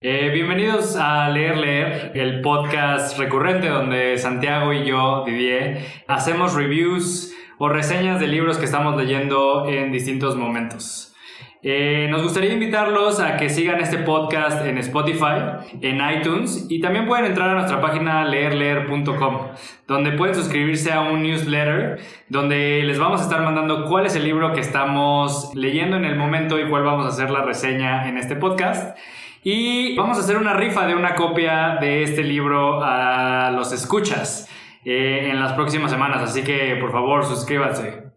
Eh, 0.00 0.30
bienvenidos 0.32 0.94
a 0.94 1.28
Leer 1.28 1.56
Leer, 1.56 2.12
el 2.14 2.40
podcast 2.40 3.18
recurrente 3.18 3.68
donde 3.68 4.16
Santiago 4.16 4.72
y 4.72 4.84
yo, 4.84 5.24
Didier, 5.26 5.84
hacemos 6.06 6.54
reviews 6.54 7.34
o 7.58 7.68
reseñas 7.68 8.20
de 8.20 8.28
libros 8.28 8.58
que 8.58 8.66
estamos 8.66 8.96
leyendo 8.96 9.66
en 9.66 9.90
distintos 9.90 10.36
momentos. 10.36 11.16
Eh, 11.64 12.06
nos 12.12 12.22
gustaría 12.22 12.52
invitarlos 12.52 13.18
a 13.18 13.36
que 13.36 13.48
sigan 13.48 13.80
este 13.80 13.98
podcast 13.98 14.64
en 14.64 14.78
Spotify, 14.78 15.66
en 15.80 16.00
iTunes 16.16 16.66
y 16.68 16.80
también 16.80 17.08
pueden 17.08 17.24
entrar 17.24 17.50
a 17.50 17.54
nuestra 17.54 17.80
página 17.80 18.24
leerleer.com, 18.24 19.48
donde 19.88 20.12
pueden 20.12 20.36
suscribirse 20.36 20.92
a 20.92 21.00
un 21.00 21.24
newsletter 21.24 21.98
donde 22.28 22.84
les 22.84 23.00
vamos 23.00 23.20
a 23.20 23.24
estar 23.24 23.42
mandando 23.42 23.86
cuál 23.86 24.06
es 24.06 24.14
el 24.14 24.22
libro 24.22 24.52
que 24.52 24.60
estamos 24.60 25.52
leyendo 25.56 25.96
en 25.96 26.04
el 26.04 26.14
momento 26.14 26.56
y 26.60 26.68
cuál 26.70 26.84
vamos 26.84 27.04
a 27.04 27.08
hacer 27.08 27.32
la 27.32 27.42
reseña 27.42 28.08
en 28.08 28.16
este 28.16 28.36
podcast. 28.36 28.96
Y 29.44 29.96
vamos 29.96 30.18
a 30.18 30.20
hacer 30.20 30.36
una 30.36 30.54
rifa 30.54 30.86
de 30.86 30.94
una 30.94 31.14
copia 31.14 31.76
de 31.80 32.02
este 32.02 32.24
libro 32.24 32.82
a 32.82 33.50
los 33.52 33.72
escuchas 33.72 34.48
eh, 34.84 35.28
en 35.30 35.38
las 35.38 35.52
próximas 35.52 35.90
semanas. 35.90 36.22
Así 36.22 36.42
que 36.42 36.76
por 36.80 36.90
favor 36.90 37.24
suscríbanse. 37.24 38.08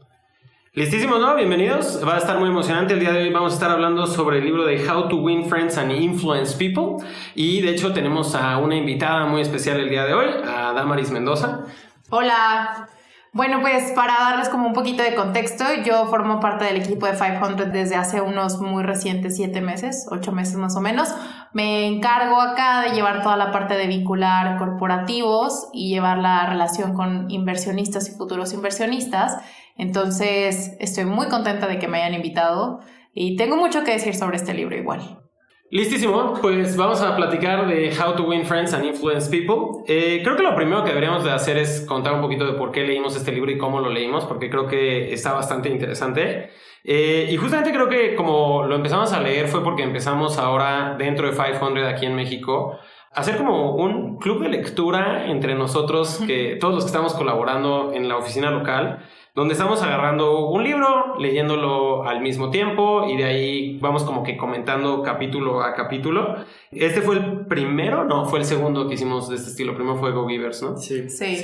Listísimo, 0.73 1.18
¿no? 1.18 1.36
Bienvenidos. 1.36 2.02
Va 2.08 2.16
a 2.16 2.18
estar 2.18 2.40
muy 2.40 2.49
emocionante. 2.49 2.94
El 2.94 3.02
día 3.02 3.12
de 3.12 3.23
hoy 3.23 3.30
vamos 3.30 3.52
a 3.52 3.55
estar 3.55 3.70
hablando 3.70 4.08
sobre 4.08 4.40
el 4.40 4.46
libro 4.46 4.66
de 4.66 4.90
How 4.90 5.10
to 5.10 5.18
Win 5.18 5.48
Friends 5.48 5.77
and 5.77 5.91
Influence 5.91 6.58
People. 6.58 7.05
Y 7.35 7.62
de 7.62 7.72
hecho 7.72 7.94
tenemos 7.94 8.34
a 8.34 8.58
una 8.58 8.76
invitada 8.76 9.26
muy 9.26 9.41
especial 9.41 9.80
el 9.80 9.90
día 9.90 10.05
de 10.05 10.13
hoy, 10.13 10.27
a 10.44 10.74
Damaris 10.74 11.12
Mendoza. 11.12 11.66
Hola. 12.10 12.88
Bueno, 13.34 13.62
pues 13.62 13.94
para 13.94 14.16
darles 14.16 14.49
como 14.49 14.67
un 14.67 14.73
poquito 14.73 15.03
de 15.03 15.16
contexto, 15.16 15.63
yo 15.85 16.05
formo 16.08 16.41
parte 16.41 16.66
del 16.66 16.76
equipo 16.76 17.05
de 17.05 17.13
500 17.13 17.71
desde 17.71 17.95
hace 17.95 18.20
unos 18.20 18.59
muy 18.59 18.84
recientes 18.84 19.38
siete 19.38 19.62
meses, 19.62 20.05
ocho 20.12 20.34
meses 20.34 20.55
más 20.55 20.76
o 20.76 20.81
menos. 20.81 21.07
Me 21.54 21.88
encargo 21.88 22.41
acá 22.41 22.81
de 22.81 22.90
llevar 22.90 23.23
toda 23.23 23.38
la 23.38 23.54
parte 23.54 23.76
de 23.76 23.88
vincular 23.88 24.57
corporativos 24.57 25.70
y 25.71 25.88
llevar 25.88 26.18
la 26.18 26.46
relación 26.46 26.93
con 26.93 27.32
inversionistas 27.32 28.10
y 28.10 28.18
futuros 28.18 28.51
inversionistas. 28.51 29.38
Entonces, 29.77 30.76
estoy 30.82 31.05
muy 31.05 31.27
contenta 31.27 31.68
de 31.68 31.79
que 31.79 31.88
me 31.88 31.99
hayan 31.99 32.16
invitado 32.16 32.82
y 33.13 33.38
tengo 33.38 33.55
mucho 33.55 33.85
que 33.85 33.91
decir 33.91 34.13
sobre 34.13 34.35
este 34.35 34.54
libro 34.54 34.76
igual. 34.76 35.21
Listísimo, 35.72 36.34
pues 36.41 36.76
vamos 36.76 37.02
a 37.02 37.16
platicar 37.16 37.66
de 37.66 37.94
How 37.98 38.14
to 38.18 38.24
Win 38.24 38.46
Friends 38.46 38.74
and 38.74 38.84
Influence 38.84 39.30
People. 39.30 39.86
Eh, 39.88 40.20
creo 40.22 40.36
que 40.36 40.44
lo 40.44 40.54
primero 40.54 40.84
que 40.84 40.90
deberíamos 40.90 41.24
de 41.24 41.32
hacer 41.32 41.58
es 41.58 41.86
contar 41.88 42.13
un 42.13 42.20
poquito 42.20 42.46
de 42.46 42.58
por 42.58 42.74
qué 42.74 42.84
leímos 42.84 43.16
este 43.16 43.32
libro 43.32 43.50
y 43.50 43.58
cómo 43.58 43.80
lo 43.80 43.90
leímos, 43.90 44.26
porque 44.26 44.50
creo 44.50 44.68
que 44.68 45.13
está 45.13 45.32
bastante 45.32 45.70
interesante. 45.70 46.50
Eh, 46.84 47.30
y 47.32 47.38
justamente 47.38 47.72
creo 47.72 47.88
que 47.88 48.16
como 48.16 48.66
lo 48.66 48.76
empezamos 48.76 49.13
a 49.13 49.22
leer 49.22 49.48
fue 49.48 49.63
porque 49.63 49.84
empezamos 49.84 50.38
ahora 50.38 50.96
dentro 50.98 51.32
de 51.32 51.38
500 51.38 51.88
aquí 51.88 52.06
en 52.06 52.16
México 52.16 52.78
a 53.13 53.22
hacer 53.22 53.38
como 53.38 53.76
un 53.76 54.18
club 54.18 54.44
de 54.44 54.50
lectura 54.50 55.28
entre 55.28 55.56
nosotros, 55.56 56.20
que 56.28 56.58
todos 56.60 56.74
los 56.74 56.84
que 56.84 56.88
estamos 56.88 57.13
colaborando 57.13 57.94
en 57.94 58.10
la 58.10 58.18
oficina 58.18 58.52
local 58.52 59.06
donde 59.34 59.54
estamos 59.54 59.82
agarrando 59.82 60.48
un 60.49 60.63
libro, 60.63 61.18
leyéndolo 61.18 62.04
al 62.04 62.21
mismo 62.21 62.49
tiempo 62.49 63.07
y 63.07 63.18
de 63.18 63.24
ahí 63.24 63.79
vamos 63.79 64.03
como 64.03 64.23
que 64.23 64.35
comentando 64.35 65.01
capítulo 65.03 65.62
a 65.62 65.73
capítulo. 65.73 66.35
Este 66.72 67.01
fue 67.01 67.16
el 67.16 67.46
primero, 67.46 68.03
no, 68.03 68.25
fue 68.25 68.40
el 68.40 68.46
segundo 68.46 68.88
que 68.88 68.96
hicimos 68.96 69.29
de 69.29 69.35
este 69.35 69.51
estilo. 69.51 69.73
Primero 69.73 69.97
fue 69.97 70.12
Go 70.12 70.28
Givers, 70.28 70.62
¿no? 70.62 70.75
Sí. 70.75 71.09
Sí. 71.09 71.40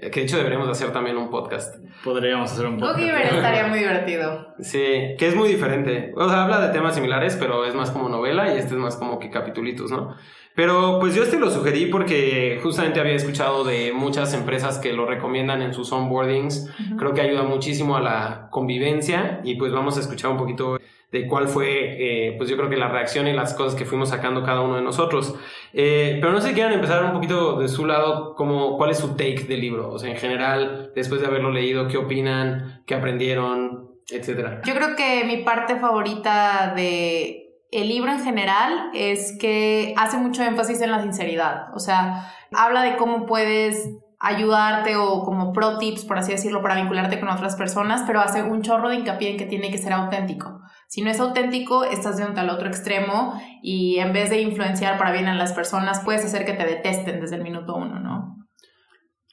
Eh, 0.00 0.10
que 0.10 0.20
de 0.20 0.26
hecho 0.26 0.36
deberíamos 0.36 0.68
hacer 0.68 0.92
también 0.92 1.16
un 1.16 1.30
podcast. 1.30 1.76
Podríamos 2.04 2.52
hacer 2.52 2.66
un 2.66 2.78
podcast. 2.78 2.98
Go 2.98 3.04
Givers 3.04 3.32
estaría 3.32 3.66
muy 3.66 3.78
divertido. 3.78 4.54
Sí, 4.60 5.16
que 5.18 5.28
es 5.28 5.34
muy 5.34 5.48
diferente. 5.48 6.12
O 6.14 6.28
sea, 6.28 6.44
habla 6.44 6.60
de 6.60 6.72
temas 6.72 6.94
similares, 6.94 7.36
pero 7.36 7.64
es 7.64 7.74
más 7.74 7.90
como 7.90 8.10
novela 8.10 8.54
y 8.54 8.58
este 8.58 8.74
es 8.74 8.80
más 8.80 8.96
como 8.96 9.18
que 9.18 9.30
capitulitos, 9.30 9.90
¿no? 9.90 10.14
Pero 10.58 10.98
pues 10.98 11.14
yo 11.14 11.22
este 11.22 11.38
lo 11.38 11.52
sugerí 11.52 11.86
porque 11.86 12.58
justamente 12.60 12.98
había 12.98 13.14
escuchado 13.14 13.62
de 13.62 13.92
muchas 13.92 14.34
empresas 14.34 14.78
que 14.78 14.92
lo 14.92 15.06
recomiendan 15.06 15.62
en 15.62 15.72
sus 15.72 15.92
onboardings. 15.92 16.68
Creo 16.98 17.14
que 17.14 17.20
ayuda 17.20 17.44
muchísimo 17.44 17.96
a 17.96 18.00
la 18.00 18.48
convivencia 18.50 19.40
y 19.44 19.54
pues 19.54 19.70
vamos 19.70 19.96
a 19.96 20.00
escuchar 20.00 20.32
un 20.32 20.36
poquito 20.36 20.80
de 21.12 21.28
cuál 21.28 21.46
fue, 21.46 21.68
eh, 22.00 22.34
pues 22.36 22.50
yo 22.50 22.56
creo 22.56 22.68
que 22.68 22.76
la 22.76 22.88
reacción 22.88 23.28
y 23.28 23.34
las 23.34 23.54
cosas 23.54 23.76
que 23.76 23.84
fuimos 23.84 24.08
sacando 24.08 24.42
cada 24.42 24.62
uno 24.62 24.74
de 24.74 24.82
nosotros. 24.82 25.36
Eh, 25.72 26.18
pero 26.20 26.32
no 26.32 26.40
sé 26.40 26.48
si 26.48 26.54
quieran 26.54 26.72
empezar 26.72 27.04
un 27.04 27.12
poquito 27.12 27.60
de 27.60 27.68
su 27.68 27.86
lado, 27.86 28.34
como, 28.34 28.76
cuál 28.76 28.90
es 28.90 28.98
su 28.98 29.10
take 29.10 29.44
del 29.44 29.60
libro, 29.60 29.92
o 29.92 29.98
sea, 30.00 30.10
en 30.10 30.16
general, 30.16 30.90
después 30.92 31.20
de 31.20 31.28
haberlo 31.28 31.52
leído, 31.52 31.86
qué 31.86 31.98
opinan, 31.98 32.82
qué 32.84 32.96
aprendieron, 32.96 33.92
etcétera. 34.10 34.62
Yo 34.64 34.74
creo 34.74 34.96
que 34.96 35.22
mi 35.24 35.44
parte 35.44 35.76
favorita 35.76 36.72
de 36.74 37.47
el 37.70 37.88
libro 37.88 38.10
en 38.12 38.20
general 38.20 38.90
es 38.94 39.36
que 39.38 39.94
hace 39.96 40.16
mucho 40.16 40.42
énfasis 40.42 40.80
en 40.80 40.90
la 40.90 41.02
sinceridad, 41.02 41.74
o 41.74 41.78
sea, 41.78 42.32
habla 42.52 42.82
de 42.82 42.96
cómo 42.96 43.26
puedes 43.26 43.88
ayudarte 44.20 44.96
o 44.96 45.22
como 45.22 45.52
pro 45.52 45.78
tips, 45.78 46.04
por 46.04 46.18
así 46.18 46.32
decirlo, 46.32 46.60
para 46.60 46.74
vincularte 46.74 47.20
con 47.20 47.28
otras 47.28 47.56
personas, 47.56 48.02
pero 48.06 48.20
hace 48.20 48.42
un 48.42 48.62
chorro 48.62 48.88
de 48.88 48.96
hincapié 48.96 49.30
en 49.30 49.36
que 49.36 49.46
tiene 49.46 49.70
que 49.70 49.78
ser 49.78 49.92
auténtico. 49.92 50.60
Si 50.88 51.02
no 51.02 51.10
es 51.10 51.20
auténtico, 51.20 51.84
estás 51.84 52.16
de 52.16 52.24
un 52.24 52.36
al 52.36 52.50
otro 52.50 52.66
extremo 52.66 53.40
y 53.62 53.98
en 53.98 54.12
vez 54.12 54.30
de 54.30 54.40
influenciar 54.40 54.98
para 54.98 55.12
bien 55.12 55.28
a 55.28 55.34
las 55.34 55.52
personas, 55.52 56.00
puedes 56.04 56.24
hacer 56.24 56.44
que 56.44 56.54
te 56.54 56.64
detesten 56.64 57.20
desde 57.20 57.36
el 57.36 57.42
minuto 57.42 57.76
uno, 57.76 58.00
¿no? 58.00 58.36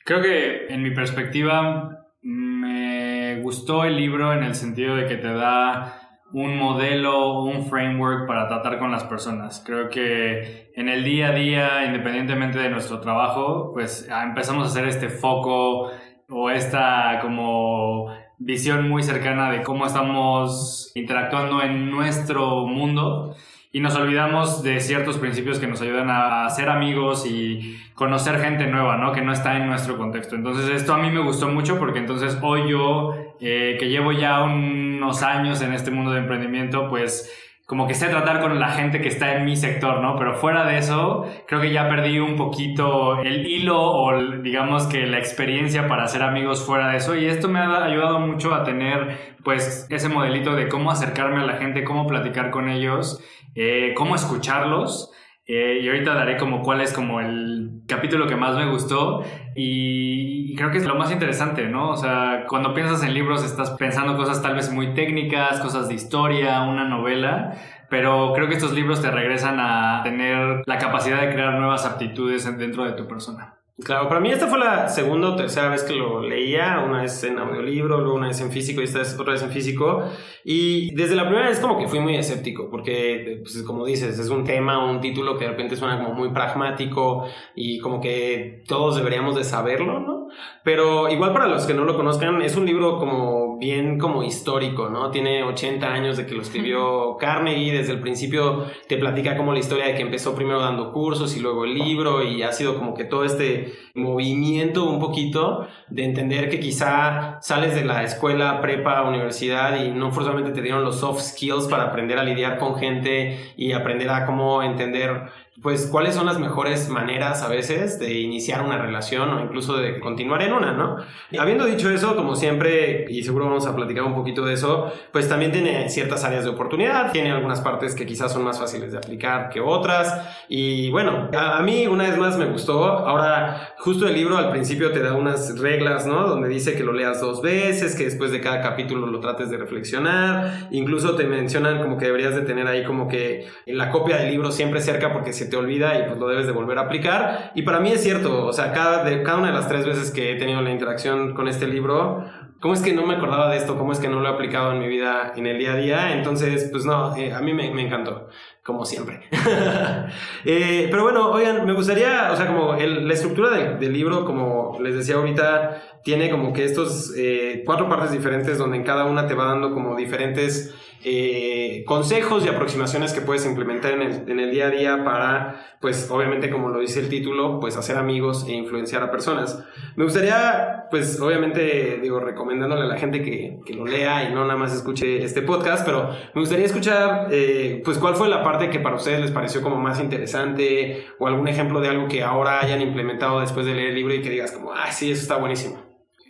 Creo 0.03 0.22
que 0.22 0.68
en 0.68 0.84
mi 0.84 0.91
perspectiva 0.91 1.90
me 2.22 3.41
gustó 3.41 3.85
el 3.85 3.95
libro 3.95 4.34
en 4.34 4.44
el 4.44 4.53
sentido 4.53 4.95
de 4.95 5.07
que 5.07 5.16
te 5.16 5.34
da 5.34 6.04
un 6.35 6.57
modelo, 6.57 7.44
un 7.44 7.66
framework 7.66 8.28
para 8.28 8.50
tratar 8.50 8.78
con 8.78 8.91
las 8.91 9.06
personas. 9.06 9.63
Creo 9.66 9.90
que 9.90 10.69
en 10.75 10.90
el 10.90 11.06
día 11.06 11.29
a 11.29 11.31
día, 11.31 11.85
independientemente 11.85 12.59
de 12.59 12.69
nuestro 12.69 13.00
trabajo, 13.00 13.72
pues 13.73 14.09
ah, 14.12 14.23
empezamos 14.25 14.66
a 14.66 14.68
hacer 14.68 14.85
este 14.85 15.07
foco 15.07 15.91
o 16.28 16.50
esta 16.50 17.19
como 17.22 18.09
visión 18.38 18.90
muy 18.90 19.01
cercana 19.01 19.50
de 19.50 19.63
cómo 19.63 19.85
estamos 19.85 20.91
interactuando 20.94 21.62
en 21.62 21.90
nuestro 21.90 22.68
mundo 22.68 23.34
y 23.75 23.81
nos 23.81 23.94
olvidamos 23.95 24.63
de 24.63 24.79
ciertos 24.79 25.18
principios 25.18 25.59
que 25.59 25.68
nos 25.68 25.81
ayudan 25.81 26.09
a 26.09 26.50
ser 26.50 26.69
amigos 26.69 27.25
y 27.25 27.78
conocer 27.94 28.40
gente 28.40 28.68
nueva, 28.68 28.95
¿no? 28.95 29.12
Que 29.12 29.19
no 29.22 29.34
está 29.34 29.57
en 29.57 29.68
nuestro 29.68 29.97
contexto. 29.97 30.35
Entonces 30.35 30.69
esto 30.69 30.94
a 30.94 30.97
mí 30.97 31.09
me 31.09 31.19
gustó 31.19 31.50
mucho 31.50 31.78
porque 31.78 32.00
entonces 32.00 32.38
hoy 32.41 32.69
yo, 32.69 33.13
eh, 33.40 33.78
que 33.79 33.90
llevo 33.90 34.12
ya 34.12 34.44
unos 34.44 35.23
años 35.23 35.62
en 35.62 35.73
este 35.73 35.91
mundo 35.91 36.12
de 36.12 36.19
emprendimiento, 36.19 36.90
pues 36.90 37.31
como 37.66 37.88
que 37.88 37.96
sé 37.96 38.07
tratar 38.09 38.41
con 38.41 38.59
la 38.59 38.69
gente 38.69 39.01
que 39.01 39.07
está 39.07 39.35
en 39.35 39.46
mi 39.46 39.56
sector, 39.56 40.00
¿no? 40.00 40.16
Pero 40.18 40.35
fuera 40.35 40.66
de 40.66 40.78
eso, 40.78 41.25
creo 41.47 41.62
que 41.62 41.72
ya 41.72 41.90
perdí 41.90 42.19
un 42.19 42.35
poquito 42.35 43.19
el 43.24 43.47
hilo 43.47 43.81
o 43.81 44.22
digamos 44.44 44.85
que 44.85 45.07
la 45.07 45.18
experiencia 45.18 45.88
para 45.88 46.03
hacer 46.03 46.22
amigos 46.22 46.63
fuera 46.63 46.90
de 46.90 46.97
eso 46.97 47.16
y 47.16 47.25
esto 47.25 47.47
me 47.47 47.57
ha 47.59 47.84
ayudado 47.84 48.19
mucho 48.19 48.53
a 48.53 48.63
tener 48.63 49.35
pues 49.44 49.88
ese 49.90 50.09
modelito 50.09 50.56
de 50.56 50.68
cómo 50.68 50.91
acercarme 50.91 51.41
a 51.41 51.45
la 51.45 51.57
gente, 51.57 51.84
cómo 51.84 52.06
platicar 52.06 52.51
con 52.51 52.69
ellos, 52.69 53.19
eh, 53.56 53.94
cómo 53.95 54.16
escucharlos. 54.16 55.12
Eh, 55.47 55.79
y 55.84 55.88
ahorita 55.88 56.16
daré 56.16 56.38
como 56.38 56.63
cuál 56.63 56.81
es 56.81 56.91
como 56.91 57.19
el 57.19 57.84
capítulo 57.88 58.25
que 58.25 58.35
más 58.35 58.56
me 58.56 58.66
gustó 58.66 59.24
y 59.56 60.34
creo 60.55 60.71
que 60.71 60.77
es 60.77 60.85
lo 60.85 60.95
más 60.95 61.11
interesante, 61.11 61.67
¿no? 61.67 61.89
O 61.89 61.97
sea, 61.97 62.45
cuando 62.47 62.73
piensas 62.73 63.03
en 63.03 63.13
libros 63.13 63.43
estás 63.43 63.71
pensando 63.71 64.17
cosas 64.17 64.41
tal 64.41 64.55
vez 64.55 64.71
muy 64.71 64.93
técnicas, 64.93 65.59
cosas 65.59 65.88
de 65.88 65.95
historia, 65.95 66.61
una 66.61 66.88
novela, 66.88 67.55
pero 67.89 68.33
creo 68.33 68.47
que 68.47 68.55
estos 68.55 68.73
libros 68.73 69.01
te 69.01 69.11
regresan 69.11 69.59
a 69.59 70.01
tener 70.03 70.63
la 70.65 70.77
capacidad 70.77 71.21
de 71.21 71.31
crear 71.31 71.53
nuevas 71.59 71.85
aptitudes 71.85 72.45
dentro 72.57 72.83
de 72.83 72.94
tu 72.94 73.07
persona. 73.07 73.55
Claro, 73.84 74.08
para 74.08 74.22
mí 74.22 74.31
esta 74.31 74.47
fue 74.47 74.58
la 74.58 74.88
segunda 74.88 75.31
o 75.31 75.36
tercera 75.36 75.68
vez 75.68 75.84
que 75.84 75.94
lo 75.94 76.22
leía, 76.22 76.81
una 76.88 77.02
vez 77.02 77.22
en 77.25 77.38
audiolibro, 77.38 78.00
luego 78.00 78.16
una 78.16 78.30
vez 78.30 78.40
en 78.40 78.50
físico 78.50 78.80
y 78.80 78.86
esta 78.86 79.00
vez 79.00 79.19
otra 79.19 79.34
vez 79.34 79.44
en 79.44 79.52
físico. 79.52 80.02
Y 80.46 80.96
desde 80.96 81.13
la 81.16 81.25
primera 81.25 81.50
vez 81.50 81.59
como 81.59 81.78
que 81.78 81.90
fui 81.90 82.00
muy 82.00 82.16
escéptico, 82.16 82.69
porque, 82.69 83.41
pues, 83.44 83.62
como 83.63 83.86
dices, 83.86 84.18
es 84.18 84.30
un 84.30 84.46
tema, 84.46 84.86
un 84.90 85.02
título 85.02 85.38
que 85.38 85.44
de 85.44 85.51
repente 85.51 85.75
suena 85.75 86.01
como 86.01 86.13
muy 86.16 86.30
pragmático 86.30 87.27
y 87.54 87.80
como 87.80 88.00
que 88.00 88.63
todos 88.66 88.95
deberíamos 88.95 89.36
de 89.36 89.44
saberlo, 89.44 90.00
¿no? 90.00 90.28
Pero 90.63 91.10
igual 91.10 91.33
para 91.33 91.48
los 91.48 91.66
que 91.66 91.74
no 91.74 91.83
lo 91.83 91.98
conozcan, 91.98 92.42
es 92.42 92.56
un 92.56 92.66
libro 92.66 92.98
como 92.98 93.55
bien 93.60 93.98
como 93.98 94.24
histórico, 94.24 94.90
¿no? 94.90 95.12
Tiene 95.12 95.44
80 95.44 95.86
años 95.86 96.18
de 96.18 96.25
que 96.25 96.34
lo 96.34 96.42
escribió 96.42 97.18
Carnegie, 97.18 97.74
desde 97.74 97.94
el 97.94 98.00
principio 98.00 98.66
te 98.88 98.98
platica 98.98 99.38
como 99.38 99.54
la 99.54 99.60
historia 99.60 99.86
de 99.86 99.96
que 99.96 100.02
empezó 100.02 100.36
primero 100.36 100.60
dando 100.60 100.92
cursos 100.92 101.36
y 101.36 101.40
luego 101.40 101.66
el 101.66 101.74
libro 101.74 102.24
y 102.24 102.44
ha 102.44 102.52
sido 102.52 102.75
como 102.78 102.94
que 102.94 103.06
todo 103.06 103.24
este 103.24 103.74
movimiento 103.94 104.86
un 104.86 105.00
poquito 105.00 105.68
de 105.90 106.04
entender 106.04 106.50
que 106.50 106.60
quizá 106.60 107.38
sales 107.42 107.75
de 107.75 107.86
la 107.86 108.04
escuela, 108.04 108.62
prepa, 108.62 109.04
universidad 109.04 109.84
y 109.84 109.92
no 109.92 110.12
forzosamente 110.12 110.52
te 110.52 110.62
dieron 110.62 110.84
los 110.84 111.00
soft 111.00 111.22
skills 111.22 111.68
para 111.68 111.84
aprender 111.84 112.18
a 112.18 112.24
lidiar 112.24 112.57
con 112.57 112.75
gente 112.75 113.54
y 113.57 113.72
aprender 113.72 114.10
a 114.10 114.25
cómo 114.25 114.63
entender 114.63 115.30
pues 115.62 115.88
cuáles 115.88 116.16
son 116.16 116.25
las 116.25 116.38
mejores 116.38 116.90
maneras 116.90 117.42
a 117.42 117.48
veces 117.48 117.98
de 117.98 118.13
iniciar 118.19 118.62
una 118.62 118.78
relación 118.78 119.30
o 119.30 119.42
incluso 119.42 119.78
de 119.78 120.02
continuar 120.02 120.42
en 120.42 120.52
una, 120.52 120.74
¿no? 120.74 120.98
habiendo 121.40 121.66
dicho 121.66 121.90
eso, 121.90 122.16
como 122.16 122.36
siempre, 122.36 123.06
y 123.07 123.24
seguro 123.24 123.46
vamos 123.46 123.66
a 123.66 123.74
platicar 123.74 124.04
un 124.04 124.16
poquito 124.16 124.46
de 124.46 124.54
eso, 124.54 124.92
pues 125.13 125.30
también 125.30 125.54
tiene 125.54 125.88
ciertas 125.90 126.25
áreas 126.25 126.44
de 126.44 126.50
oportunidad, 126.50 127.12
tiene 127.12 127.31
algunas 127.31 127.62
partes 127.62 127.96
que 127.96 128.06
quizás 128.06 128.34
son 128.34 128.44
más 128.44 128.60
fáciles 128.60 128.92
de 128.92 128.98
aplicar 128.98 129.50
que 129.50 129.62
otras, 129.62 130.13
y 130.50 130.90
bueno, 130.92 131.30
a, 131.34 131.62
mí 131.62 131.88
una 131.88 132.04
vez 132.04 132.18
más 132.18 132.38
me 132.38 132.46
gustó, 132.46 132.84
ahora 132.86 133.75
justo 133.80 134.07
el 134.07 134.13
libro 134.13 134.38
al 134.38 134.52
principio 134.52 134.92
te 134.92 135.02
da 135.02 135.13
unas 135.13 135.57
reglas, 135.57 136.06
¿no? 136.06 136.28
Donde 136.28 136.50
dice 136.50 136.75
que 136.75 136.84
lo 136.84 136.92
leas 136.92 137.22
dos 137.22 137.42
veces, 137.42 137.96
que 137.96 138.04
después 138.06 138.31
de 138.31 138.42
cada 138.42 138.62
capítulo 138.62 139.07
lo 139.07 139.22
trates 139.22 139.50
de 139.50 139.57
reflexionar, 139.57 140.68
incluso 140.72 141.16
te 141.16 141.24
mencionan 141.25 141.81
como 141.81 141.98
que 141.98 142.06
deberías 142.06 142.36
de 142.36 142.42
tener 142.42 142.68
ahí 142.68 142.84
como 142.84 143.07
que 143.07 143.48
la 143.66 143.90
copia 143.90 144.18
del 144.18 144.31
libro 144.31 144.52
siempre 144.52 144.81
cerca 144.81 145.13
porque 145.13 145.31
se 145.45 145.51
te 145.51 145.57
olvida 145.57 146.00
y 146.00 146.07
pues 146.07 146.18
lo 146.18 146.27
debes 146.27 146.47
de 146.47 146.51
volver 146.51 146.77
a 146.77 146.81
aplicar. 146.81 147.51
Y 147.56 147.62
para 147.62 147.80
mí 147.80 147.92
es 147.92 148.01
cierto, 148.01 148.45
o 148.45 148.53
sea, 148.53 148.71
cada, 148.71 149.03
de, 149.03 149.24
cada 149.24 149.38
una 149.38 149.47
de 149.47 149.53
las 149.53 149.68
tres 149.68 149.86
veces 149.86 150.12
que 150.12 150.31
he 150.31 150.36
tenido 150.36 150.62
la 150.62 150.71
interacción 150.71 151.33
con 151.33 151.47
este 151.47 151.68
libro, 151.68 152.25
¿cómo 152.59 152.74
es 152.74 152.81
que 152.81 152.94
no 152.94 153.06
me 153.06 153.15
acordaba 153.15 153.50
de 153.50 153.57
esto? 153.57 153.77
¿Cómo 153.77 153.92
es 153.92 154.00
que 154.00 154.07
no 154.07 154.19
lo 154.19 154.27
he 154.27 154.31
aplicado 154.31 154.71
en 154.71 154.80
mi 154.80 154.88
vida 154.88 155.33
en 155.36 155.45
el 155.45 155.57
día 155.57 155.74
a 155.74 155.77
día? 155.77 156.13
Entonces, 156.13 156.69
pues 156.71 156.86
no, 156.86 157.15
eh, 157.15 157.33
a 157.33 157.42
mí 157.42 157.53
me, 157.53 157.71
me, 157.71 157.86
encantó, 157.86 158.30
como 158.65 158.83
siempre. 158.83 159.21
eh, 160.44 160.88
pero 160.89 161.03
bueno, 161.03 161.29
oigan, 161.29 161.67
me 161.67 161.73
gustaría, 161.73 162.31
o 162.31 162.35
sea, 162.35 162.47
como 162.47 162.73
el, 162.73 163.07
la 163.07 163.13
estructura 163.13 163.51
del, 163.51 163.79
del, 163.79 163.94
libro, 163.94 164.25
como 164.25 164.79
les 164.81 164.95
decía 164.95 165.17
ahorita, 165.17 166.00
tiene 166.03 166.31
como 166.31 166.51
que 166.51 166.65
estos 166.65 167.13
eh, 167.15 167.62
cuatro 167.63 167.88
partes 167.88 168.12
diferentes 168.12 168.57
donde 168.57 168.77
en 168.77 168.83
cada 168.83 169.06
una 169.06 169.27
te 169.27 169.35
va 169.35 169.45
dando 169.45 169.71
como 169.71 169.95
diferentes 169.95 170.73
eh, 171.07 171.83
consejos 171.85 172.44
y 172.44 172.50
aproximaciones 172.50 173.13
que 173.13 173.21
puedes 173.21 173.45
implementar 173.45 173.94
en 173.94 174.01
el, 174.01 174.27
en 174.27 174.39
el, 174.39 174.50
día 174.50 174.68
a 174.68 174.69
día 174.71 175.03
para, 175.03 175.77
pues 175.79 176.09
obviamente 176.09 176.50
como 176.50 176.69
lo 176.69 176.79
dice 176.79 177.00
el 177.00 177.09
título, 177.09 177.59
pues 177.59 177.77
hacer 177.77 177.97
amigos 177.97 178.47
e 178.47 178.53
influenciar 178.53 179.03
a 179.03 179.11
personas. 179.11 179.63
Me 179.95 180.03
gustaría, 180.03 180.85
pues 180.89 181.19
obviamente, 181.21 182.00
digo, 182.01 182.19
recomendándole 182.19 182.83
a 182.83 182.85
la 182.85 182.97
gente 182.97 183.21
que, 183.21 183.59
que 183.63 183.73
lo 183.73 183.85
lea 183.85 184.27
y 184.27 184.33
no 184.33 184.45
nada 184.45 184.57
más 184.57 184.73
escuche 184.73 185.23
este 185.23 185.44
podcast, 185.44 185.85
pero 185.85 186.09
me 186.33 186.41
gustaría 186.41 186.65
escuchar, 186.65 187.27
eh, 187.29 187.83
pues 187.85 188.00
cuál 188.00 188.15
fue 188.15 188.27
la 188.27 188.44
parte 188.44 188.55
que 188.57 188.80
para 188.80 188.96
ustedes 188.96 189.22
les 189.22 189.31
pareció 189.31 189.62
como 189.62 189.78
más 189.78 190.00
interesante 190.00 191.06
o 191.19 191.28
algún 191.28 191.48
ejemplo 191.48 191.81
de 191.81 191.90
algo 191.90 192.07
que 192.07 192.24
ahora 192.24 192.60
hayan 192.60 192.81
implementado 192.81 193.40
después 193.40 193.66
de 193.66 193.74
leer 193.74 193.90
el 193.90 193.96
libro 193.96 194.13
y 194.13 194.22
que 194.22 194.30
digas 194.30 194.52
como, 194.52 194.74
ah, 194.74 194.92
sí, 194.92 195.12
eso 195.12 195.22
está 195.22 195.38
buenísimo. 195.38 195.84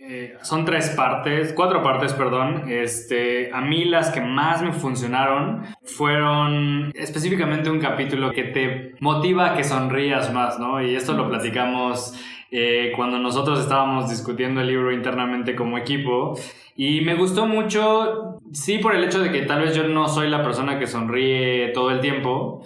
Eh, 0.07 0.37
son 0.43 0.65
tres 0.65 0.91
partes, 0.91 1.51
cuatro 1.53 1.81
partes, 1.81 2.13
perdón. 2.13 2.65
Este, 2.69 3.51
a 3.51 3.59
mí 3.61 3.85
las 3.85 4.11
que 4.11 4.21
más 4.21 4.61
me 4.61 4.71
funcionaron 4.71 5.63
fueron 5.83 6.91
específicamente 6.93 7.71
un 7.71 7.79
capítulo 7.79 8.31
que 8.31 8.43
te 8.43 8.93
motiva 8.99 9.51
a 9.51 9.55
que 9.55 9.63
sonrías 9.63 10.31
más, 10.31 10.59
¿no? 10.59 10.79
Y 10.79 10.95
esto 10.95 11.13
lo 11.13 11.27
platicamos 11.27 12.13
eh, 12.51 12.91
cuando 12.95 13.17
nosotros 13.17 13.59
estábamos 13.59 14.07
discutiendo 14.07 14.61
el 14.61 14.67
libro 14.67 14.91
internamente 14.91 15.55
como 15.55 15.79
equipo. 15.79 16.37
Y 16.75 17.01
me 17.01 17.15
gustó 17.15 17.47
mucho, 17.47 18.41
sí, 18.53 18.77
por 18.77 18.93
el 18.93 19.03
hecho 19.05 19.19
de 19.21 19.31
que 19.31 19.41
tal 19.41 19.61
vez 19.63 19.75
yo 19.75 19.87
no 19.87 20.07
soy 20.07 20.29
la 20.29 20.43
persona 20.43 20.77
que 20.77 20.85
sonríe 20.85 21.71
todo 21.73 21.89
el 21.89 21.99
tiempo, 21.99 22.63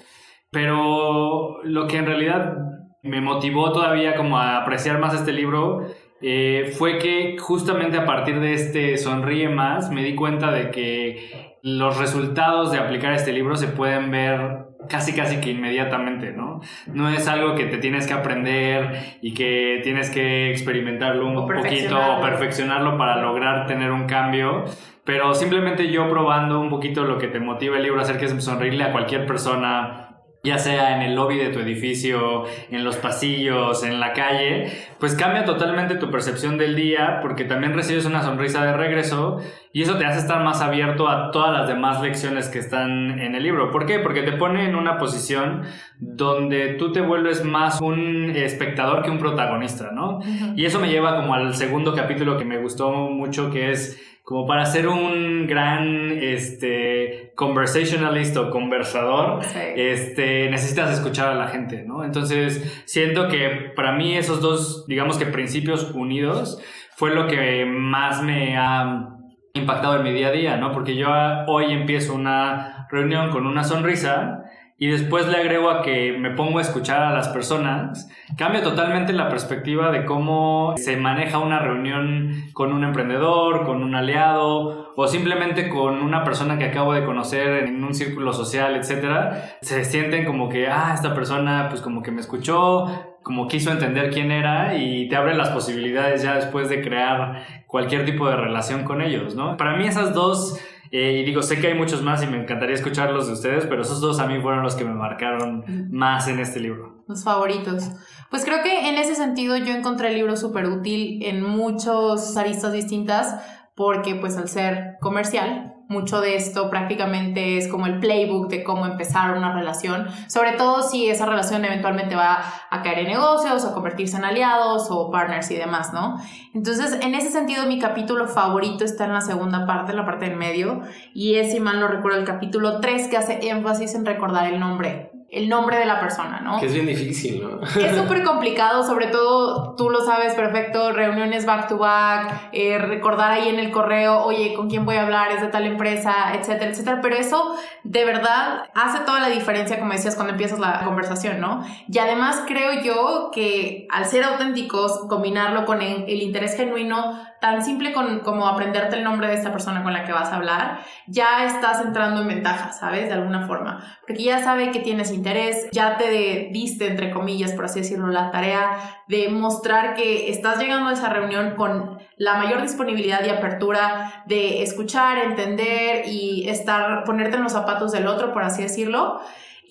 pero 0.52 1.64
lo 1.64 1.88
que 1.88 1.98
en 1.98 2.06
realidad 2.06 2.58
me 3.02 3.22
motivó 3.22 3.72
todavía 3.72 4.16
como 4.16 4.38
a 4.38 4.58
apreciar 4.58 5.00
más 5.00 5.14
este 5.14 5.32
libro 5.32 5.88
eh, 6.22 6.74
fue 6.78 7.00
que 7.00 7.38
justamente 7.38 7.98
a 7.98 8.06
partir 8.06 8.40
de 8.40 8.54
este 8.54 8.98
Sonríe 8.98 9.50
más 9.50 9.90
me 9.90 10.04
di 10.04 10.16
cuenta 10.16 10.52
de 10.52 10.70
que 10.70 11.56
los 11.62 11.98
resultados 11.98 12.72
de 12.72 12.78
aplicar 12.78 13.14
este 13.14 13.32
libro 13.32 13.56
se 13.56 13.68
pueden 13.68 14.12
ver 14.12 14.70
casi 14.90 15.14
casi 15.14 15.40
que 15.40 15.52
inmediatamente, 15.52 16.32
¿no? 16.32 16.62
No 16.88 17.10
es 17.10 17.28
algo 17.28 17.56
que 17.56 17.66
te 17.66 17.78
tienes 17.78 18.08
que 18.08 18.14
aprender 18.14 19.18
y 19.22 19.34
que 19.34 19.82
tienes 19.84 20.10
que 20.10 20.52
experimentarlo 20.52 21.28
un 21.28 21.36
poquito 21.36 21.98
o 21.98 22.22
perfeccionarlo 22.22 22.98
para 22.98 23.22
lograr 23.22 23.68
tener 23.68 23.92
un 23.92 24.06
cambio, 24.06 24.66
pero 25.04 25.34
simplemente 25.34 25.92
yo 25.92 26.10
probando 26.10 26.60
un 26.60 26.70
poquito 26.70 27.04
lo 27.04 27.18
que 27.18 27.28
te 27.28 27.40
motiva 27.40 27.78
el 27.78 27.84
libro 27.84 28.00
a 28.00 28.04
hacer 28.04 28.18
que 28.18 28.26
es 28.26 28.44
sonreírle 28.44 28.84
a 28.84 28.92
cualquier 28.92 29.26
persona 29.26 30.09
ya 30.42 30.58
sea 30.58 30.96
en 30.96 31.02
el 31.02 31.16
lobby 31.16 31.38
de 31.38 31.50
tu 31.50 31.60
edificio, 31.60 32.46
en 32.72 32.86
los 32.86 32.96
pasillos, 32.96 33.84
en 33.84 34.00
la 34.00 34.14
calle, 34.14 34.72
pues 34.98 35.16
cambia 35.16 35.44
totalmente 35.44 35.96
tu 35.96 36.10
percepción 36.10 36.58
del 36.58 36.76
día 36.76 37.20
porque 37.22 37.44
también 37.44 37.74
recibes 37.74 38.06
una 38.06 38.22
sonrisa 38.24 38.64
de 38.64 38.74
regreso 38.74 39.40
y 39.74 39.82
eso 39.82 39.98
te 39.98 40.06
hace 40.06 40.20
estar 40.20 40.42
más 40.44 40.62
abierto 40.62 41.10
a 41.10 41.32
todas 41.32 41.52
las 41.52 41.68
demás 41.68 42.02
lecciones 42.02 42.48
que 42.48 42.60
están 42.60 43.20
en 43.20 43.36
el 43.36 43.44
libro. 43.44 43.70
¿Por 43.72 43.86
qué? 43.86 44.00
Porque 44.00 44.22
te 44.22 44.32
pone 44.32 44.66
en 44.66 44.76
una 44.76 44.98
posición 44.98 45.64
donde 46.00 46.76
tú 46.76 46.94
te 46.94 47.02
vuelves 47.02 47.44
más 47.44 47.82
un 47.82 48.32
espectador 48.32 49.04
que 49.04 49.12
un 49.12 49.20
protagonista, 49.20 49.92
¿no? 49.92 50.20
Y 50.56 50.66
eso 50.66 50.80
me 50.80 50.90
lleva 50.90 51.18
como 51.18 51.34
al 51.34 51.54
segundo 51.54 51.94
capítulo 51.94 52.38
que 52.38 52.46
me 52.46 52.62
gustó 52.62 52.92
mucho 52.92 53.52
que 53.52 53.72
es 53.72 54.02
como 54.30 54.46
para 54.46 54.64
ser 54.66 54.88
un 54.88 55.48
gran 55.48 56.12
este, 56.12 57.29
conversationalist 57.40 58.36
o 58.36 58.50
conversador, 58.50 59.40
este, 59.78 60.50
necesitas 60.50 60.92
escuchar 60.92 61.30
a 61.30 61.36
la 61.36 61.48
gente, 61.48 61.84
¿no? 61.84 62.04
Entonces, 62.04 62.84
siento 62.84 63.30
que 63.30 63.72
para 63.78 63.94
mí 63.94 64.18
esos 64.18 64.42
dos, 64.42 64.86
digamos 64.88 65.18
que 65.18 65.26
principios 65.26 65.90
unidos, 65.94 66.62
fue 66.98 67.16
lo 67.16 67.28
que 67.28 67.66
más 67.66 68.22
me 68.22 68.58
ha 68.58 69.16
impactado 69.54 69.96
en 69.96 70.04
mi 70.04 70.12
día 70.12 70.28
a 70.28 70.32
día, 70.32 70.58
¿no? 70.58 70.74
Porque 70.74 70.98
yo 70.98 71.08
hoy 71.48 71.72
empiezo 71.72 72.14
una 72.14 72.88
reunión 72.92 73.30
con 73.30 73.48
una 73.48 73.64
sonrisa 73.64 74.44
y 74.80 74.88
después 74.88 75.28
le 75.28 75.38
agrego 75.38 75.70
a 75.70 75.82
que 75.82 76.18
me 76.18 76.32
pongo 76.32 76.60
a 76.60 76.62
escuchar 76.62 77.04
a 77.04 77.14
las 77.14 77.28
personas, 77.28 78.10
cambia 78.38 78.64
totalmente 78.64 79.12
la 79.12 79.28
perspectiva 79.28 79.92
de 79.92 80.06
cómo 80.06 80.74
se 80.78 80.96
maneja 80.96 81.38
una 81.38 81.60
reunión 81.60 82.46
con 82.54 82.72
un 82.72 82.86
emprendedor, 82.86 83.66
con 83.66 83.84
un 83.84 83.94
aliado 83.94 84.94
o 84.96 85.08
simplemente 85.08 85.68
con 85.68 86.02
una 86.02 86.24
persona 86.24 86.58
que 86.58 86.66
acabo 86.66 86.94
de 86.94 87.04
conocer 87.04 87.66
en 87.66 87.84
un 87.84 87.94
círculo 87.94 88.32
social, 88.32 88.78
etcétera. 88.78 89.58
Se 89.62 89.84
sienten 89.84 90.26
como 90.26 90.48
que, 90.48 90.68
ah, 90.68 90.92
esta 90.94 91.14
persona 91.14 91.68
pues 91.70 91.82
como 91.82 92.02
que 92.02 92.12
me 92.12 92.22
escuchó, 92.22 92.86
como 93.22 93.50
quiso 93.50 93.72
entender 93.72 94.12
quién 94.12 94.32
era 94.32 94.78
y 94.78 95.10
te 95.10 95.18
abre 95.18 95.36
las 95.36 95.50
posibilidades 95.50 96.24
ya 96.24 96.36
después 96.36 96.70
de 96.70 96.82
crear 96.82 97.44
cualquier 97.68 98.06
tipo 98.06 98.30
de 98.30 98.38
relación 98.38 98.86
con 98.86 99.02
ellos, 99.02 99.36
¿no? 99.36 99.58
Para 99.58 99.76
mí 99.76 99.86
esas 99.86 100.14
dos 100.14 100.58
eh, 100.92 101.20
y 101.22 101.26
digo, 101.26 101.42
sé 101.42 101.60
que 101.60 101.68
hay 101.68 101.76
muchos 101.76 102.02
más 102.02 102.24
y 102.24 102.28
me 102.28 102.42
encantaría 102.42 102.76
escucharlos 102.76 103.28
de 103.28 103.34
ustedes, 103.34 103.66
pero 103.66 103.82
esos 103.84 104.02
dos 104.02 104.20
a 104.20 104.28
mí 104.28 104.42
fueron 104.42 104.64
los 104.64 104.76
que 104.76 104.86
me 104.86 104.94
marcaron 104.94 105.64
más 105.92 106.28
en 106.28 106.40
este 106.40 106.60
libro. 106.60 107.04
Los 107.08 107.24
favoritos. 107.24 107.90
Pues 108.30 108.46
creo 108.46 108.62
que 108.64 108.90
en 108.90 108.96
ese 108.96 109.16
sentido 109.16 109.58
yo 109.58 109.74
encontré 109.74 110.10
el 110.10 110.16
libro 110.16 110.36
súper 110.36 110.68
útil 110.68 111.24
en 111.24 111.44
muchos 111.44 112.38
aristas 112.38 112.74
distintas, 112.74 113.36
porque 113.76 114.16
pues 114.16 114.38
al 114.38 114.50
ser 114.50 114.98
comercial, 115.00 115.69
mucho 115.90 116.22
de 116.22 116.36
esto 116.36 116.70
prácticamente 116.70 117.58
es 117.58 117.68
como 117.68 117.88
el 117.88 118.00
playbook 118.00 118.48
de 118.48 118.64
cómo 118.64 118.86
empezar 118.86 119.36
una 119.36 119.54
relación, 119.54 120.08
sobre 120.28 120.54
todo 120.54 120.84
si 120.84 121.10
esa 121.10 121.26
relación 121.26 121.66
eventualmente 121.66 122.16
va 122.16 122.44
a 122.70 122.82
caer 122.84 123.00
en 123.00 123.08
negocios 123.08 123.66
o 123.66 123.74
convertirse 123.74 124.16
en 124.16 124.24
aliados 124.24 124.88
o 124.92 125.10
partners 125.10 125.50
y 125.50 125.56
demás, 125.56 125.92
¿no? 125.92 126.22
Entonces, 126.54 127.00
en 127.02 127.16
ese 127.16 127.32
sentido, 127.32 127.66
mi 127.66 127.80
capítulo 127.80 128.28
favorito 128.28 128.86
está 128.86 129.06
en 129.06 129.14
la 129.14 129.22
segunda 129.22 129.66
parte, 129.66 129.92
en 129.92 129.98
la 129.98 130.06
parte 130.06 130.26
del 130.26 130.38
medio, 130.38 130.82
y 131.14 131.36
es, 131.36 131.52
si 131.52 131.60
mal 131.60 131.80
no 131.80 131.88
recuerdo, 131.88 132.20
el 132.20 132.26
capítulo 132.26 132.80
3 132.80 133.08
que 133.08 133.18
hace 133.18 133.50
énfasis 133.50 133.96
en 133.96 134.06
recordar 134.06 134.46
el 134.46 134.60
nombre 134.60 135.09
el 135.32 135.48
nombre 135.48 135.78
de 135.78 135.86
la 135.86 136.00
persona, 136.00 136.40
¿no? 136.40 136.60
Que 136.60 136.66
es 136.66 136.74
bien 136.74 136.88
difícil, 136.88 137.44
¿no? 137.44 137.62
Es 137.62 137.96
súper 137.96 138.24
complicado, 138.24 138.84
sobre 138.84 139.08
todo 139.08 139.76
tú 139.76 139.90
lo 139.90 140.04
sabes 140.04 140.34
perfecto, 140.34 140.92
reuniones 140.92 141.46
back 141.46 141.68
to 141.68 141.78
back, 141.78 142.50
eh, 142.52 142.78
recordar 142.80 143.32
ahí 143.32 143.50
en 143.50 143.60
el 143.60 143.72
correo, 143.72 144.24
oye, 144.24 144.54
¿con 144.56 144.70
quién 144.70 144.86
voy 144.86 144.96
a 144.96 145.04
hablar? 145.04 145.32
Es 145.32 145.42
de 145.42 145.48
tal 145.48 145.66
empresa, 145.66 146.34
etcétera, 146.34 146.72
etcétera. 146.72 147.00
Pero 147.02 147.16
eso 147.16 147.56
de 147.84 148.06
verdad 148.06 148.70
hace 148.74 149.00
toda 149.06 149.20
la 149.20 149.30
diferencia, 149.30 149.80
como 149.80 149.94
decías, 149.94 150.16
cuando 150.16 150.34
empiezas 150.34 150.60
la 150.60 150.84
conversación, 150.84 151.40
¿no? 151.40 151.64
Y 151.88 152.00
además 152.00 152.44
creo 152.48 152.82
yo 152.82 153.30
que 153.34 153.88
al 153.92 154.06
ser 154.06 154.24
auténticos, 154.24 155.06
combinarlo 155.08 155.66
con 155.66 155.82
el, 155.82 156.10
interés 156.10 156.56
genuino, 156.56 157.20
tan 157.40 157.64
simple 157.64 157.94
como 157.94 158.48
aprenderte 158.48 158.98
el 158.98 159.04
nombre 159.04 159.28
de 159.28 159.36
esta 159.36 159.52
persona 159.52 159.84
con 159.84 159.94
la 159.94 160.04
que 160.04 160.12
vas 160.12 160.30
a 160.30 160.36
hablar, 160.36 160.80
ya 161.08 161.46
estás 161.46 161.82
entrando 161.82 162.22
en 162.22 162.28
ventaja, 162.28 162.72
¿sabes? 162.72 163.08
De 163.08 163.14
alguna 163.14 163.48
forma. 163.48 163.84
Porque 164.06 164.24
ya 164.24 164.44
sabe 164.44 164.72
que 164.72 164.80
tienes 164.80 165.12
interés, 165.12 165.70
ya 165.72 165.98
te 165.98 166.50
diste, 166.52 166.88
entre 166.88 167.12
comillas, 167.12 167.54
por 167.54 167.66
así 167.66 167.80
decirlo, 167.80 168.08
la 168.08 168.32
tarea 168.32 168.78
de 169.08 169.30
mostrar 169.30 169.96
que 169.96 170.30
estás 170.30 170.60
llegando 170.60 170.90
a 170.90 170.94
esa 170.94 171.10
reunión 171.10 171.56
con 171.56 172.00
la 172.18 172.36
mayor 172.36 172.62
disponibilidad 172.62 173.24
y 173.26 173.30
apertura 173.30 174.24
de 174.26 174.62
escuchar, 174.62 175.18
entender 175.20 176.08
y 176.08 176.50
estar, 176.50 177.04
ponerte 177.06 177.38
en 177.38 177.44
los 177.44 177.54
zapatos 177.54 177.92
del 177.92 178.08
otro, 178.08 178.34
por 178.34 178.44
así 178.44 178.62
decirlo. 178.62 179.22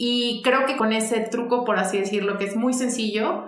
Y 0.01 0.43
creo 0.45 0.65
que 0.65 0.77
con 0.77 0.93
ese 0.93 1.21
truco, 1.21 1.65
por 1.65 1.79
así 1.79 1.99
decirlo, 1.99 2.39
que 2.39 2.45
es 2.45 2.57
muy 2.57 2.73
sencillo, 2.73 3.47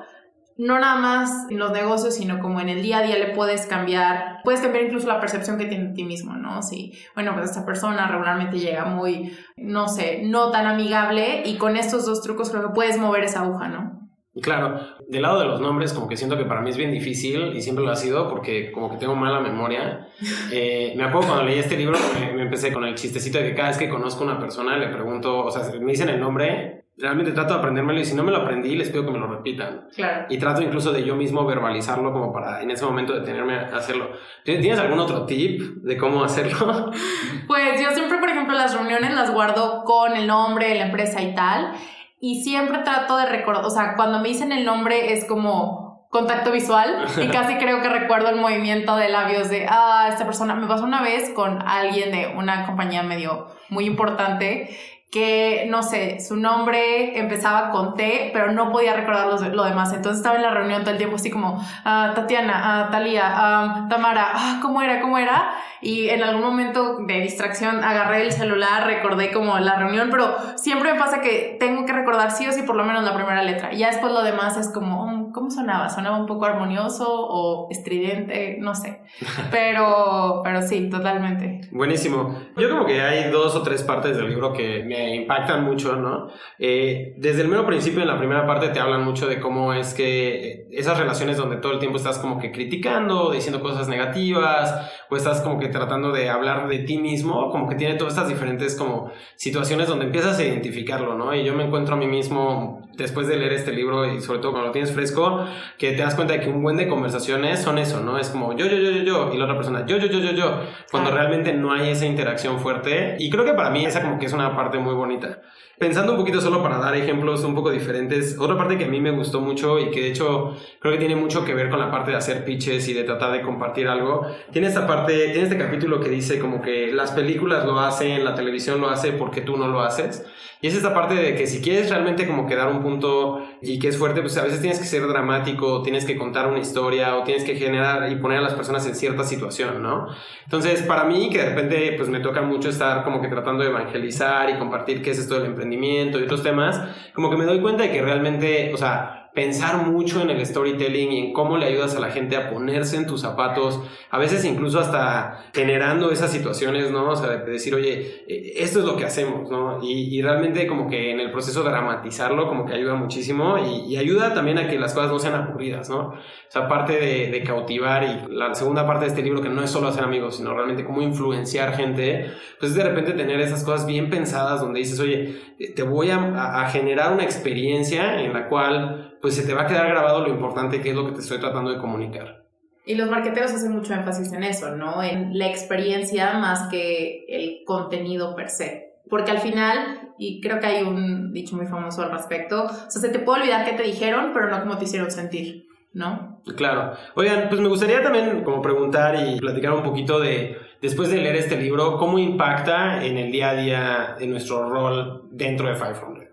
no 0.57 0.79
nada 0.79 0.97
más 0.97 1.51
en 1.51 1.59
los 1.59 1.73
negocios, 1.73 2.15
sino 2.15 2.39
como 2.41 2.61
en 2.61 2.69
el 2.69 2.83
día 2.83 2.99
a 2.99 3.03
día 3.03 3.19
le 3.19 3.35
puedes 3.35 3.67
cambiar, 3.67 4.41
puedes 4.45 4.61
cambiar 4.61 4.85
incluso 4.85 5.07
la 5.07 5.21
percepción 5.21 5.59
que 5.59 5.67
tienes 5.67 5.89
de 5.89 5.95
ti 5.95 6.05
mismo, 6.05 6.35
¿no? 6.35 6.63
Si, 6.63 6.93
bueno, 7.15 7.33
pues 7.35 7.51
esta 7.51 7.65
persona 7.65 8.07
regularmente 8.09 8.59
llega 8.59 8.85
muy, 8.85 9.37
no 9.57 9.89
sé, 9.89 10.23
no 10.25 10.51
tan 10.51 10.67
amigable 10.67 11.43
y 11.45 11.57
con 11.57 11.77
estos 11.77 12.05
dos 12.07 12.23
trucos 12.23 12.51
creo 12.51 12.63
que 12.63 12.75
puedes 12.75 12.99
mover 12.99 13.25
esa 13.25 13.41
aguja, 13.41 13.69
¿no? 13.69 14.01
Claro, 14.41 14.81
del 15.09 15.23
lado 15.23 15.41
de 15.41 15.47
los 15.47 15.61
nombres, 15.61 15.93
como 15.93 16.07
que 16.09 16.17
siento 16.17 16.39
que 16.39 16.45
para 16.45 16.61
mí 16.61 16.71
es 16.71 16.77
bien 16.77 16.93
difícil 16.93 17.57
y 17.57 17.63
siempre 17.63 17.85
lo 17.85 17.91
ha 17.91 17.97
sido 17.97 18.29
porque 18.29 18.71
como 18.71 18.89
que 18.89 18.97
tengo 18.97 19.17
mala 19.17 19.41
memoria. 19.41 20.07
Eh, 20.53 20.95
me 20.97 21.05
acuerdo 21.05 21.29
cuando 21.29 21.45
leí 21.45 21.59
este 21.59 21.77
libro, 21.77 21.97
me, 22.35 22.43
empecé 22.43 22.73
con 22.73 22.85
el 22.85 22.95
chistecito 22.97 23.39
de 23.39 23.45
que 23.45 23.55
cada 23.55 23.69
vez 23.69 23.79
que 23.79 23.89
conozco 23.89 24.25
a 24.25 24.27
una 24.27 24.41
persona 24.41 24.77
le 24.77 24.89
pregunto, 24.89 25.45
o 25.45 25.51
sea, 25.51 25.63
me 25.81 25.93
dicen 25.93 26.09
el 26.09 26.21
nombre, 26.21 26.80
realmente 26.97 27.33
trato 27.33 27.55
de 27.55 27.61
aprendérmelo 27.61 27.99
y 28.01 28.05
si 28.05 28.15
no 28.15 28.23
me 28.23 28.31
lo 28.31 28.39
aprendí, 28.39 28.77
les 28.77 28.91
pido 28.91 29.07
que 29.07 29.13
me 29.13 29.19
lo 29.19 29.27
repitan. 29.27 29.89
Claro. 29.95 30.27
Y 30.29 30.39
trato 30.39 30.63
incluso 30.63 30.93
de 30.93 31.05
yo 31.05 31.17
mismo 31.17 31.47
verbalizarlo 31.47 32.13
como 32.13 32.33
para 32.33 32.63
en 32.63 32.71
ese 32.71 32.85
momento 32.85 33.13
detenerme 33.13 33.55
a 33.57 33.77
hacerlo. 33.77 34.11
¿Tienes 34.45 34.79
algún 34.79 34.99
otro 34.99 35.27
tip 35.27 35.61
de 35.83 35.97
cómo 35.97 36.25
hacerlo? 36.25 36.91
Pues 37.47 37.81
yo 37.83 37.91
siempre, 37.91 38.19
por 38.19 38.29
ejemplo, 38.29 38.55
las 38.55 38.75
reuniones 38.75 39.13
las 39.13 39.33
guardo 39.33 39.83
con 39.85 40.17
el 40.17 40.29
nombre 40.29 40.69
de 40.69 40.77
la 40.77 40.87
empresa 40.87 41.21
y 41.21 41.35
tal 41.35 41.73
y 42.21 42.43
siempre 42.43 42.79
trato 42.79 43.17
de 43.17 43.27
recordar, 43.27 43.65
o 43.65 43.71
sea, 43.71 43.95
cuando 43.97 44.21
me 44.21 44.29
dicen 44.29 44.53
el 44.53 44.65
nombre 44.65 45.15
es 45.15 45.25
como 45.25 46.07
contacto 46.11 46.53
visual 46.53 47.07
y 47.23 47.29
casi 47.33 47.57
creo 47.57 47.81
que 47.81 47.89
recuerdo 47.89 48.29
el 48.29 48.37
movimiento 48.37 48.97
de 48.97 49.09
labios 49.09 49.49
de, 49.49 49.67
ah, 49.69 50.07
esta 50.11 50.27
persona, 50.27 50.55
me 50.55 50.67
pasó 50.67 50.85
una 50.85 51.03
vez 51.03 51.31
con 51.31 51.63
alguien 51.67 52.13
de 52.13 52.35
una 52.37 52.67
compañía 52.67 53.03
medio 53.03 53.47
muy 53.71 53.87
importante 53.87 54.77
que, 55.11 55.67
no 55.69 55.83
sé, 55.83 56.21
su 56.21 56.37
nombre 56.37 57.19
empezaba 57.19 57.71
con 57.71 57.95
T, 57.95 58.31
pero 58.33 58.53
no 58.53 58.71
podía 58.71 58.95
recordar 58.95 59.27
lo 59.53 59.65
demás. 59.65 59.93
Entonces 59.93 60.19
estaba 60.19 60.37
en 60.37 60.43
la 60.43 60.51
reunión 60.51 60.83
todo 60.83 60.93
el 60.93 60.99
tiempo 60.99 61.17
así 61.17 61.31
como, 61.31 61.61
ah, 61.85 62.13
Tatiana, 62.15 62.61
ah, 62.63 62.91
Talía, 62.91 63.25
ah, 63.25 63.87
Tamara, 63.91 64.29
ah, 64.33 64.59
¿cómo 64.63 64.81
era? 64.83 65.01
¿Cómo 65.01 65.19
era? 65.19 65.51
Y 65.83 66.11
en 66.11 66.23
algún 66.23 66.43
momento 66.43 66.99
de 66.99 67.21
distracción 67.21 67.83
agarré 67.83 68.23
el 68.23 68.33
celular, 68.33 68.87
recordé 68.87 69.33
como 69.33 69.59
la 69.59 69.77
reunión, 69.77 70.09
pero 70.11 70.37
siempre 70.57 70.93
me 70.93 71.01
pasa 71.01 71.23
que 71.23 71.57
tengo 71.59 71.87
que 71.87 71.93
recordar 71.93 72.31
sí 72.31 72.47
o 72.47 72.53
sí 72.53 72.63
por 72.63 72.77
lo 72.77 72.85
menos 72.85 73.03
la 73.03 73.15
primera 73.15 73.43
letra. 73.43 73.73
Y 73.73 73.79
ya 73.79 73.89
después 73.89 74.13
lo 74.13 74.23
demás 74.23 74.57
es 74.59 74.69
como, 74.69 75.07
mm, 75.07 75.33
¿cómo 75.33 75.51
sonaba? 75.51 75.89
¿Sonaba 75.89 76.19
un 76.19 76.27
poco 76.27 76.45
armonioso 76.45 77.07
o 77.09 77.69
estridente? 77.71 78.59
No 78.61 78.75
sé. 78.75 79.01
Pero, 79.51 80.43
pero 80.45 80.63
sí, 80.63 80.89
totalmente. 80.89 81.63
Buenísimo. 81.73 82.37
Yo 82.57 82.71
como 82.71 82.87
que 82.87 83.01
hay 83.01 83.31
dos 83.31 83.55
o 83.57 83.63
tres 83.63 83.83
partes 83.83 84.17
del 84.17 84.29
libro 84.29 84.53
que 84.53 84.85
me 84.85 85.00
impactan 85.09 85.65
mucho, 85.65 85.97
¿no? 85.97 86.29
Eh, 86.59 87.15
desde 87.17 87.43
el 87.43 87.49
mero 87.49 87.67
principio, 87.67 88.03
en 88.03 88.09
la 88.09 88.19
primera 88.19 88.47
parte, 88.47 88.69
te 88.69 88.81
hablan 88.81 89.05
mucho 89.05 89.27
de 89.27 89.41
cómo 89.41 89.73
es 89.73 89.95
que 89.95 90.67
esas 90.71 90.99
relaciones 90.99 91.37
donde 91.37 91.57
todo 91.57 91.73
el 91.73 91.79
tiempo 91.79 91.97
estás 91.97 92.19
como 92.19 92.39
que 92.39 92.53
criticando, 92.53 93.31
diciendo 93.31 93.61
cosas 93.61 93.89
negativas, 93.89 94.91
o 95.09 95.17
estás 95.17 95.41
como 95.41 95.59
que 95.59 95.69
tratando 95.69 96.13
de 96.13 96.31
hablar 96.31 96.69
de 96.69 96.81
ti 96.81 96.99
mismo, 96.99 97.51
como 97.51 97.69
que 97.69 97.75
tiene 97.75 97.95
todas 97.95 98.15
estas 98.15 98.29
diferentes 98.29 98.77
como 98.77 99.11
situaciones 99.37 99.89
donde 99.89 100.07
empiezas 100.07 100.39
a 100.39 100.45
identificarlo, 100.45 101.15
¿no? 101.15 101.35
Y 101.35 101.45
yo 101.45 101.55
me 101.55 101.65
encuentro 101.65 101.95
a 101.95 101.99
mí 101.99 102.07
mismo 102.07 102.81
después 102.97 103.27
de 103.29 103.37
leer 103.37 103.53
este 103.53 103.73
libro 103.73 104.13
y 104.13 104.21
sobre 104.21 104.41
todo 104.41 104.53
cuando 104.53 104.69
lo 104.69 104.73
tienes 104.73 104.93
fresco, 104.93 105.45
que 105.79 105.93
te 105.93 106.03
das 106.03 106.15
cuenta 106.15 106.35
de 106.35 106.41
que 106.41 106.49
un 106.51 106.63
buen 106.63 106.77
de 106.77 106.87
conversaciones 106.87 107.61
son 107.61 107.79
eso, 107.79 108.01
¿no? 108.01 108.19
Es 108.19 108.29
como 108.31 108.57
yo, 108.57 108.67
yo, 108.67 108.77
yo, 108.77 108.91
yo, 108.91 109.03
yo, 109.03 109.35
y 109.35 109.39
la 109.39 109.45
otra 109.45 109.57
persona, 109.57 109.87
yo, 109.87 109.97
yo, 109.97 110.07
yo, 110.07 110.19
yo, 110.21 110.33
yo, 110.33 110.61
cuando 110.91 111.11
realmente 111.11 111.53
no 111.53 111.73
hay 111.73 111.91
esa 111.91 112.07
interacción 112.07 112.59
fuerte. 112.61 113.17
Y 113.19 113.31
creo 113.31 113.45
que 113.45 113.55
para 113.55 113.71
mí 113.71 113.85
esa 113.85 114.03
como 114.03 114.19
que 114.19 114.27
es 114.27 114.33
una 114.33 114.55
parte 114.55 114.79
muy 114.79 114.90
bonita. 114.95 115.43
Pensando 115.81 116.13
un 116.13 116.19
poquito 116.19 116.43
solo 116.43 116.63
para 116.63 116.77
dar 116.77 116.95
ejemplos 116.95 117.43
un 117.43 117.55
poco 117.55 117.71
diferentes, 117.71 118.39
otra 118.39 118.55
parte 118.55 118.77
que 118.77 118.85
a 118.85 118.89
mí 118.89 119.01
me 119.01 119.13
gustó 119.13 119.41
mucho 119.41 119.79
y 119.79 119.91
que 119.91 120.03
de 120.03 120.09
hecho 120.09 120.55
creo 120.79 120.93
que 120.93 120.99
tiene 120.99 121.17
mucho 121.17 121.43
que 121.43 121.55
ver 121.55 121.71
con 121.71 121.81
la 121.81 121.91
parte 121.91 122.11
de 122.11 122.19
hacer 122.19 122.45
pitches 122.45 122.87
y 122.89 122.93
de 122.93 123.05
tratar 123.05 123.33
de 123.33 123.41
compartir 123.41 123.89
algo, 123.89 124.27
tiene 124.53 124.69
esta 124.69 124.87
parte, 124.87 125.31
tiene 125.31 125.45
este 125.45 125.57
capítulo 125.57 125.99
que 125.99 126.11
dice 126.11 126.39
como 126.39 126.61
que 126.61 126.93
las 126.93 127.13
películas 127.13 127.65
lo 127.65 127.81
hacen, 127.81 128.27
la 128.27 128.35
televisión 128.35 128.79
lo 128.79 128.91
hace 128.91 129.13
porque 129.13 129.41
tú 129.41 129.57
no 129.57 129.69
lo 129.69 129.81
haces. 129.81 130.23
Y 130.63 130.67
es 130.67 130.75
esta 130.75 130.93
parte 130.93 131.15
de 131.15 131.35
que 131.37 131.47
si 131.47 131.63
quieres 131.63 131.89
realmente 131.89 132.27
como 132.27 132.47
que 132.47 132.55
dar 132.55 132.69
un 132.69 132.83
punto 132.83 133.43
y 133.63 133.79
que 133.79 133.89
es 133.89 133.97
fuerte, 133.97 134.21
pues 134.21 134.37
a 134.37 134.43
veces 134.43 134.61
tienes 134.61 134.79
que 134.79 134.85
ser 134.85 135.09
dramático, 135.09 135.81
tienes 135.81 136.05
que 136.05 136.19
contar 136.19 136.47
una 136.49 136.59
historia 136.59 137.17
o 137.17 137.25
tienes 137.25 137.45
que 137.45 137.55
generar 137.55 138.13
y 138.13 138.17
poner 138.17 138.41
a 138.41 138.43
las 138.43 138.53
personas 138.53 138.87
en 138.87 138.95
cierta 138.95 139.25
situación, 139.25 139.83
¿no? 139.83 140.09
Entonces, 140.45 140.83
para 140.83 141.05
mí, 141.05 141.31
que 141.31 141.39
de 141.39 141.47
repente 141.47 141.95
pues 141.97 142.11
me 142.11 142.21
toca 142.21 142.43
mucho 142.43 142.69
estar 142.69 143.05
como 143.05 143.23
que 143.23 143.29
tratando 143.29 143.65
de 143.65 143.71
evangelizar 143.71 144.51
y 144.51 144.59
compartir 144.59 145.01
qué 145.01 145.13
es 145.13 145.19
esto 145.19 145.37
del 145.37 145.47
emprendimiento 145.47 145.70
y 146.19 146.23
otros 146.25 146.43
temas, 146.43 146.83
como 147.15 147.31
que 147.31 147.37
me 147.37 147.45
doy 147.45 147.61
cuenta 147.61 147.85
de 147.85 147.93
que 147.93 148.03
realmente, 148.03 148.73
o 148.73 148.77
sea, 148.77 149.20
pensar 149.35 149.87
mucho 149.87 150.23
en 150.23 150.31
el 150.31 150.45
storytelling 150.45 151.13
y 151.13 151.19
en 151.27 151.33
cómo 151.33 151.57
le 151.57 151.67
ayudas 151.67 151.95
a 151.95 152.01
la 152.01 152.11
gente 152.11 152.37
a 152.37 152.51
ponerse 152.51 152.97
en 152.97 153.07
tus 153.07 153.21
zapatos, 153.21 153.81
a 154.11 154.19
veces 154.19 154.45
incluso 154.45 154.81
hasta 154.81 155.45
generando 155.55 156.11
esas 156.11 156.33
situaciones, 156.33 156.91
¿no? 156.91 157.11
O 157.11 157.17
sea, 157.17 157.31
de 157.37 157.51
decir, 157.51 157.75
oye, 157.75 158.25
eh, 158.27 158.55
esto 158.57 158.81
es 158.81 158.85
lo 158.85 158.97
que 158.97 159.05
hacemos, 159.05 159.49
¿no? 159.49 159.79
Y, 159.83 160.21
realmente 160.21 160.67
como 160.67 160.89
que 160.89 161.13
en 161.13 161.21
el 161.21 161.31
proceso 161.31 161.63
dramatizarlo 161.63 162.47
como 162.47 162.67
que 162.67 162.75
ayuda 162.75 162.95
muchísimo 162.95 163.57
y, 163.59 163.97
ayuda 163.97 164.35
también 164.35 164.59
a 164.59 164.69
que 164.69 164.79
las 164.79 164.95
cosas 164.95 165.11
no 165.11 165.19
sean 165.19 165.35
aburridas, 165.35 165.89
¿no? 165.89 166.09
O 166.09 166.19
sea, 166.49 166.63
aparte 166.63 166.95
de, 166.95 167.31
de, 167.31 167.43
cautivar 167.45 168.03
y 168.03 168.33
la 168.35 168.55
segunda 168.55 168.87
parte 168.87 169.05
de 169.05 169.11
este 169.11 169.23
libro 169.23 169.41
que 169.41 169.49
no 169.49 169.63
es 169.63 169.71
solo 169.71 169.89
hacer 169.89 170.05
amigos, 170.05 170.37
sino 170.39 170.55
realmente 170.55 170.85
cómo 170.85 171.03
influenciar 171.03 171.77
gente, 171.77 172.33
pues 172.59 172.75
de 172.75 172.83
repente 172.83 173.13
tener 173.13 173.41
esas 173.41 173.63
cosas 173.63 173.87
bien 173.87 174.11
pensadas 174.11 174.61
donde 174.61 174.81
dices, 174.81 174.99
oye, 175.01 175.39
te 175.75 175.83
voy 175.83 176.11
a, 176.11 176.63
a 176.63 176.69
generar 176.71 177.13
una 177.13 177.23
experiencia 177.23 178.21
en 178.21 178.33
la 178.33 178.49
cual 178.49 179.11
pues 179.21 179.35
se 179.35 179.47
te 179.47 179.55
va 179.55 179.63
a 179.63 179.67
quedar 179.67 179.89
grabado 179.89 180.27
lo 180.27 180.29
importante 180.29 180.81
que 180.81 180.91
es 180.91 180.97
lo 180.97 181.07
que 181.07 181.13
te 181.13 181.21
estoy 181.21 181.39
tratando 181.39 181.71
de 181.71 181.79
comunicar. 181.79 182.47
Y 182.87 182.95
los 182.95 183.11
marqueteros 183.11 183.53
hacen 183.53 183.73
mucho 183.73 183.95
énfasis 183.95 184.33
en 184.33 184.43
eso, 184.43 184.75
¿no? 184.75 185.03
En 185.03 185.39
la 185.39 185.49
experiencia 185.49 186.39
más 186.39 186.69
que 186.71 187.25
el 187.29 187.65
contenido 187.65 188.35
per 188.35 188.49
se. 188.49 188.91
Porque 189.09 189.31
al 189.31 189.39
final, 189.39 190.13
y 190.19 190.41
creo 190.41 190.61
que 190.61 190.67
hay 190.67 190.83
un 190.83 191.33
dicho 191.33 191.57
muy 191.57 191.67
famoso 191.67 192.03
al 192.03 192.13
respecto, 192.13 192.65
o 192.65 192.91
sea, 192.91 193.03
se 193.03 193.09
te 193.11 193.19
puede 193.19 193.43
olvidar 193.43 193.65
qué 193.65 193.73
te 193.73 193.83
dijeron, 193.83 194.31
pero 194.33 194.49
no 194.49 194.61
cómo 194.61 194.79
te 194.79 194.85
hicieron 194.85 195.11
sentir, 195.11 195.67
¿no? 195.93 196.43
Claro. 196.57 196.93
Oigan, 197.17 197.49
pues 197.49 197.61
me 197.61 197.69
gustaría 197.69 198.03
también 198.03 198.43
como 198.45 198.63
preguntar 198.63 199.17
y 199.17 199.39
platicar 199.39 199.73
un 199.73 199.83
poquito 199.83 200.21
de, 200.21 200.57
después 200.81 201.11
de 201.11 201.19
leer 201.19 201.37
este 201.37 201.57
libro, 201.57 201.99
cómo 201.99 202.19
impacta 202.19 203.05
en 203.05 203.19
el 203.19 203.31
día 203.33 203.51
a 203.51 203.55
día 203.55 204.17
en 204.19 204.31
nuestro 204.31 204.69
rol 204.69 205.29
dentro 205.33 205.69
de 205.69 205.75
500. 205.75 206.31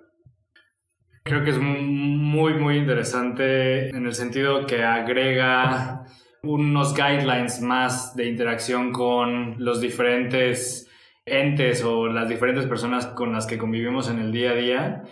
Creo 1.24 1.44
que 1.44 1.50
es 1.50 1.60
muy, 1.60 1.82
muy 2.53 2.77
interesante 2.77 3.89
en 3.89 4.05
el 4.05 4.13
sentido 4.13 4.65
que 4.65 4.84
agrega 4.84 6.05
unos 6.43 6.93
guidelines 6.93 7.62
más 7.62 8.15
de 8.15 8.27
interacción 8.27 8.91
con 8.91 9.55
los 9.57 9.81
diferentes 9.81 10.89
entes 11.25 11.84
o 11.84 12.07
las 12.07 12.29
diferentes 12.29 12.65
personas 12.65 13.07
con 13.07 13.34
las 13.34 13.46
que 13.46 13.57
convivimos 13.57 14.10
en 14.10 14.19
el 14.19 14.31
día 14.31 14.51
a 14.51 14.55
día. 14.55 15.03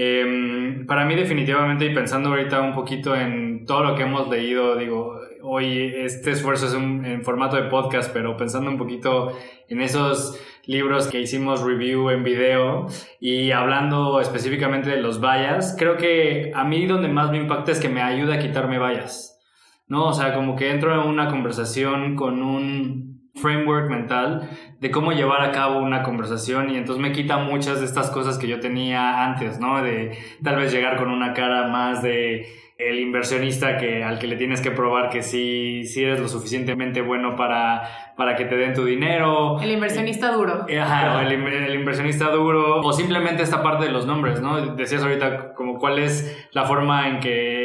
Em, 0.00 0.86
para 0.86 1.04
mí 1.04 1.16
definitivamente 1.16 1.84
y 1.84 1.92
pensando 1.92 2.28
ahorita 2.28 2.60
un 2.60 2.72
poquito 2.72 3.16
en 3.16 3.66
todo 3.66 3.82
lo 3.82 3.96
que 3.96 4.04
hemos 4.04 4.28
leído, 4.28 4.76
digo, 4.76 5.20
hoy 5.42 5.92
este 5.92 6.30
esfuerzo 6.30 6.66
es 6.66 6.74
en 6.74 7.24
formato 7.24 7.56
de 7.56 7.64
podcast, 7.64 8.12
pero 8.12 8.36
pensando 8.36 8.70
un 8.70 8.78
poquito 8.78 9.32
en 9.68 9.80
esos 9.80 10.40
libros 10.66 11.08
que 11.08 11.20
hicimos 11.20 11.62
review 11.62 12.10
en 12.10 12.22
video 12.22 12.86
y 13.18 13.50
hablando 13.50 14.20
específicamente 14.20 14.88
de 14.88 15.02
los 15.02 15.20
vallas, 15.20 15.74
creo 15.76 15.96
que 15.96 16.52
a 16.54 16.62
mí 16.62 16.86
donde 16.86 17.08
más 17.08 17.32
me 17.32 17.38
impacta 17.38 17.72
es 17.72 17.80
que 17.80 17.88
me 17.88 18.00
ayuda 18.00 18.34
a 18.34 18.38
quitarme 18.38 18.78
vallas, 18.78 19.40
¿no? 19.88 20.06
O 20.06 20.12
sea, 20.12 20.32
como 20.32 20.54
que 20.54 20.70
entro 20.70 20.94
en 20.94 21.08
una 21.08 21.26
conversación 21.26 22.14
con 22.14 22.40
un 22.44 23.07
framework 23.40 23.90
mental 23.90 24.50
de 24.80 24.90
cómo 24.90 25.12
llevar 25.12 25.42
a 25.42 25.52
cabo 25.52 25.80
una 25.80 26.02
conversación 26.02 26.70
y 26.70 26.76
entonces 26.76 27.02
me 27.02 27.12
quita 27.12 27.38
muchas 27.38 27.80
de 27.80 27.86
estas 27.86 28.10
cosas 28.10 28.38
que 28.38 28.48
yo 28.48 28.60
tenía 28.60 29.24
antes, 29.24 29.58
¿no? 29.58 29.82
De 29.82 30.16
tal 30.42 30.56
vez 30.56 30.72
llegar 30.72 30.96
con 30.96 31.10
una 31.10 31.32
cara 31.32 31.68
más 31.68 32.02
de 32.02 32.46
el 32.78 33.00
inversionista 33.00 33.76
que, 33.76 34.04
al 34.04 34.20
que 34.20 34.28
le 34.28 34.36
tienes 34.36 34.60
que 34.60 34.70
probar 34.70 35.10
que 35.10 35.22
sí, 35.22 35.82
sí 35.84 36.04
eres 36.04 36.20
lo 36.20 36.28
suficientemente 36.28 37.00
bueno 37.00 37.34
para, 37.34 38.14
para 38.16 38.36
que 38.36 38.44
te 38.44 38.56
den 38.56 38.72
tu 38.72 38.84
dinero. 38.84 39.60
El 39.60 39.72
inversionista 39.72 40.30
duro. 40.30 40.64
Ajá, 40.80 41.22
el, 41.22 41.32
el, 41.32 41.74
inversionista 41.74 42.30
duro. 42.30 42.80
O 42.80 42.92
simplemente 42.92 43.42
esta 43.42 43.64
parte 43.64 43.86
de 43.86 43.90
los 43.90 44.06
nombres, 44.06 44.40
¿no? 44.40 44.76
Decías 44.76 45.02
ahorita 45.02 45.54
como 45.54 45.78
cuál 45.78 45.98
es 45.98 46.48
la 46.52 46.66
forma 46.66 47.08
en 47.08 47.18
que 47.18 47.57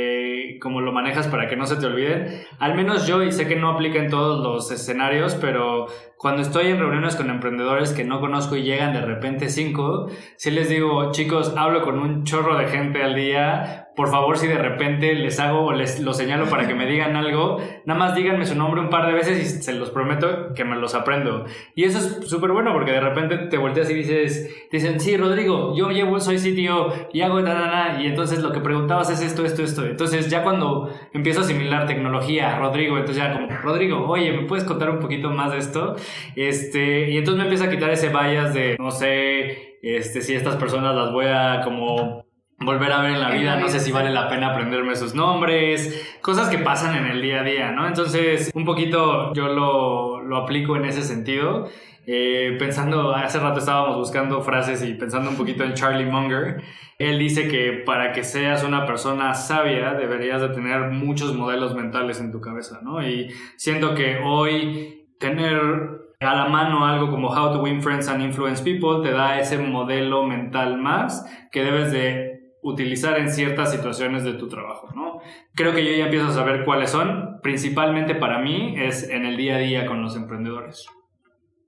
como 0.63 0.79
lo 0.79 0.93
manejas 0.93 1.27
para 1.27 1.49
que 1.49 1.57
no 1.57 1.67
se 1.67 1.75
te 1.75 1.85
olviden. 1.85 2.45
Al 2.57 2.73
menos 2.73 3.05
yo, 3.05 3.21
y 3.21 3.33
sé 3.33 3.45
que 3.47 3.57
no 3.57 3.69
aplica 3.69 3.99
en 3.99 4.09
todos 4.09 4.41
los 4.41 4.71
escenarios, 4.71 5.35
pero 5.35 5.87
cuando 6.17 6.41
estoy 6.41 6.67
en 6.67 6.79
reuniones 6.79 7.17
con 7.17 7.29
emprendedores 7.29 7.91
que 7.91 8.05
no 8.05 8.21
conozco 8.21 8.55
y 8.55 8.63
llegan 8.63 8.93
de 8.93 9.01
repente 9.01 9.49
cinco, 9.49 10.09
sí 10.37 10.51
les 10.51 10.69
digo, 10.69 11.11
chicos, 11.11 11.53
hablo 11.57 11.81
con 11.81 11.99
un 11.99 12.23
chorro 12.23 12.57
de 12.57 12.67
gente 12.67 13.03
al 13.03 13.13
día, 13.13 13.82
por 13.95 14.09
favor, 14.09 14.37
si 14.37 14.47
de 14.47 14.57
repente 14.57 15.13
les 15.13 15.39
hago 15.39 15.65
o 15.65 15.73
les 15.73 15.99
lo 15.99 16.13
señalo 16.13 16.47
para 16.47 16.67
que 16.67 16.73
me 16.73 16.85
digan 16.91 17.15
algo, 17.15 17.59
nada 17.85 17.99
más 17.99 18.15
díganme 18.15 18.45
su 18.45 18.55
nombre 18.55 18.81
un 18.81 18.89
par 18.89 19.07
de 19.07 19.13
veces 19.13 19.39
y 19.39 19.63
se 19.63 19.73
los 19.73 19.91
prometo 19.91 20.53
que 20.53 20.65
me 20.65 20.75
los 20.75 20.95
aprendo. 20.95 21.45
Y 21.75 21.83
eso 21.83 21.99
es 21.99 22.27
súper 22.27 22.51
bueno 22.51 22.73
porque 22.73 22.91
de 22.91 22.99
repente 22.99 23.37
te 23.37 23.57
volteas 23.57 23.89
y 23.89 23.93
dices, 23.93 24.67
dicen, 24.71 24.99
sí, 24.99 25.17
Rodrigo, 25.17 25.75
yo 25.75 25.89
llevo, 25.91 26.19
soy 26.19 26.39
sitio 26.39 26.91
y 27.11 27.21
hago 27.21 27.41
nada, 27.41 28.01
y 28.01 28.07
entonces 28.07 28.41
lo 28.41 28.51
que 28.51 28.59
preguntabas 28.59 29.09
es 29.09 29.21
esto, 29.21 29.45
esto, 29.45 29.63
esto. 29.63 29.85
Entonces 29.85 30.29
ya 30.29 30.43
cuando 30.43 30.89
empiezo 31.13 31.41
a 31.41 31.43
asimilar 31.43 31.85
tecnología, 31.85 32.57
Rodrigo, 32.57 32.97
entonces 32.97 33.23
ya 33.23 33.33
como, 33.33 33.47
Rodrigo, 33.47 34.05
oye, 34.07 34.31
¿me 34.31 34.47
puedes 34.47 34.65
contar 34.65 34.89
un 34.89 34.99
poquito 34.99 35.29
más 35.29 35.51
de 35.51 35.57
esto? 35.59 35.95
Este, 36.35 37.11
y 37.11 37.17
entonces 37.17 37.37
me 37.37 37.43
empieza 37.43 37.65
a 37.65 37.69
quitar 37.69 37.89
ese 37.91 38.09
bias 38.09 38.53
de, 38.53 38.75
no 38.79 38.91
sé, 38.91 39.77
este, 39.81 40.21
si 40.21 40.33
estas 40.33 40.55
personas 40.55 40.95
las 40.95 41.11
voy 41.11 41.25
a 41.27 41.61
como 41.63 42.22
volver 42.65 42.91
a 42.91 43.01
ver 43.01 43.11
en 43.11 43.19
la 43.19 43.31
vida, 43.31 43.55
no 43.57 43.67
sé 43.67 43.79
si 43.79 43.91
vale 43.91 44.09
la 44.09 44.27
pena 44.27 44.51
aprenderme 44.51 44.95
sus 44.95 45.13
nombres, 45.13 46.17
cosas 46.21 46.49
que 46.49 46.57
pasan 46.57 46.95
en 46.95 47.05
el 47.11 47.21
día 47.21 47.41
a 47.41 47.43
día, 47.43 47.71
¿no? 47.71 47.87
Entonces, 47.87 48.51
un 48.53 48.65
poquito 48.65 49.33
yo 49.33 49.47
lo, 49.47 50.21
lo 50.21 50.37
aplico 50.37 50.75
en 50.75 50.85
ese 50.85 51.03
sentido. 51.03 51.69
Eh, 52.05 52.57
pensando, 52.59 53.15
hace 53.15 53.39
rato 53.39 53.59
estábamos 53.59 53.95
buscando 53.95 54.41
frases 54.41 54.83
y 54.83 54.93
pensando 54.93 55.29
un 55.29 55.37
poquito 55.37 55.63
en 55.63 55.73
Charlie 55.73 56.05
Munger, 56.05 56.61
él 56.99 57.17
dice 57.17 57.47
que 57.47 57.83
para 57.85 58.11
que 58.11 58.23
seas 58.23 58.63
una 58.63 58.85
persona 58.85 59.33
sabia 59.33 59.93
deberías 59.93 60.41
de 60.41 60.49
tener 60.49 60.91
muchos 60.91 61.33
modelos 61.33 61.73
mentales 61.75 62.19
en 62.19 62.31
tu 62.31 62.41
cabeza, 62.41 62.79
¿no? 62.83 63.05
Y 63.07 63.29
siento 63.55 63.95
que 63.95 64.17
hoy 64.23 65.07
tener 65.17 66.03
a 66.19 66.35
la 66.35 66.45
mano 66.45 66.85
algo 66.85 67.09
como 67.09 67.29
How 67.29 67.53
to 67.53 67.61
Win 67.61 67.81
Friends 67.81 68.07
and 68.07 68.21
Influence 68.21 68.63
People 68.63 69.07
te 69.07 69.13
da 69.13 69.39
ese 69.39 69.57
modelo 69.57 70.23
mental 70.25 70.77
más 70.77 71.25
que 71.51 71.63
debes 71.63 71.91
de 71.91 72.32
utilizar 72.63 73.19
en 73.19 73.29
ciertas 73.29 73.71
situaciones 73.71 74.23
de 74.23 74.33
tu 74.33 74.47
trabajo, 74.47 74.89
¿no? 74.95 75.19
Creo 75.53 75.73
que 75.73 75.85
yo 75.85 75.91
ya 75.95 76.05
empiezo 76.05 76.27
a 76.27 76.31
saber 76.31 76.63
cuáles 76.63 76.89
son, 76.89 77.39
principalmente 77.43 78.15
para 78.15 78.39
mí 78.39 78.75
es 78.77 79.09
en 79.09 79.25
el 79.25 79.37
día 79.37 79.57
a 79.57 79.59
día 79.59 79.85
con 79.85 80.01
los 80.01 80.15
emprendedores. 80.15 80.87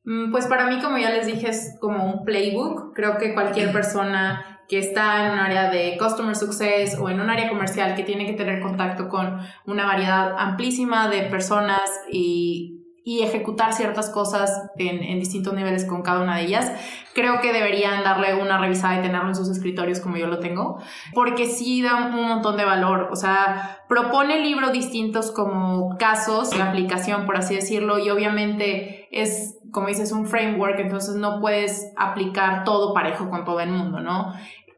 Mm, 0.05 0.31
pues 0.31 0.47
para 0.47 0.67
mí, 0.67 0.79
como 0.81 0.97
ya 0.97 1.09
les 1.11 1.27
dije, 1.27 1.49
es 1.49 1.77
como 1.81 2.05
un 2.05 2.25
playbook. 2.25 2.93
Creo 2.93 3.17
que 3.17 3.33
cualquier 3.33 3.71
persona 3.71 4.61
que 4.67 4.79
está 4.79 5.27
en 5.27 5.33
un 5.33 5.39
área 5.39 5.69
de 5.69 5.97
customer 5.97 6.35
success 6.35 6.97
o 6.99 7.09
en 7.09 7.19
un 7.19 7.29
área 7.29 7.49
comercial 7.49 7.95
que 7.95 8.03
tiene 8.03 8.25
que 8.25 8.33
tener 8.33 8.61
contacto 8.61 9.09
con 9.09 9.39
una 9.65 9.85
variedad 9.85 10.35
amplísima 10.37 11.07
de 11.07 11.23
personas 11.23 11.81
y 12.11 12.84
y 13.07 13.21
ejecutar 13.21 13.71
ciertas 13.73 14.09
cosas 14.09 14.71
en, 14.77 15.19
distintos 15.19 15.53
niveles 15.53 15.85
con 15.85 16.01
cada 16.01 16.23
una 16.23 16.37
de 16.37 16.45
ellas. 16.45 16.71
Creo 17.13 17.39
que 17.39 17.53
deberían 17.53 18.03
darle 18.03 18.33
una 18.33 18.57
revisada 18.57 18.97
y 18.97 19.03
tenerlo 19.03 19.29
en 19.29 19.35
sus 19.35 19.47
escritorios 19.47 19.99
como 19.99 20.17
yo 20.17 20.25
lo 20.25 20.39
tengo, 20.39 20.79
porque 21.13 21.45
sí 21.45 21.83
da 21.83 22.07
un 22.07 22.25
montón 22.25 22.57
de 22.57 22.65
valor. 22.65 23.09
O 23.11 23.15
sea, 23.15 23.83
propone 23.87 24.39
libros 24.39 24.73
distintos 24.73 25.31
como 25.31 25.97
casos 25.99 26.49
de 26.49 26.63
aplicación, 26.63 27.27
por 27.27 27.37
así 27.37 27.53
decirlo, 27.53 27.99
y 27.99 28.09
obviamente 28.09 29.07
es, 29.11 29.59
como 29.71 29.87
dices, 29.87 30.11
un 30.11 30.25
framework, 30.25 30.79
entonces 30.79 31.15
no 31.15 31.39
puedes 31.39 31.93
aplicar 31.95 32.63
todo 32.63 32.95
parejo 32.95 33.29
con 33.29 33.45
todo 33.45 33.59
el 33.59 33.69
mundo, 33.69 33.99
¿no? 33.99 34.33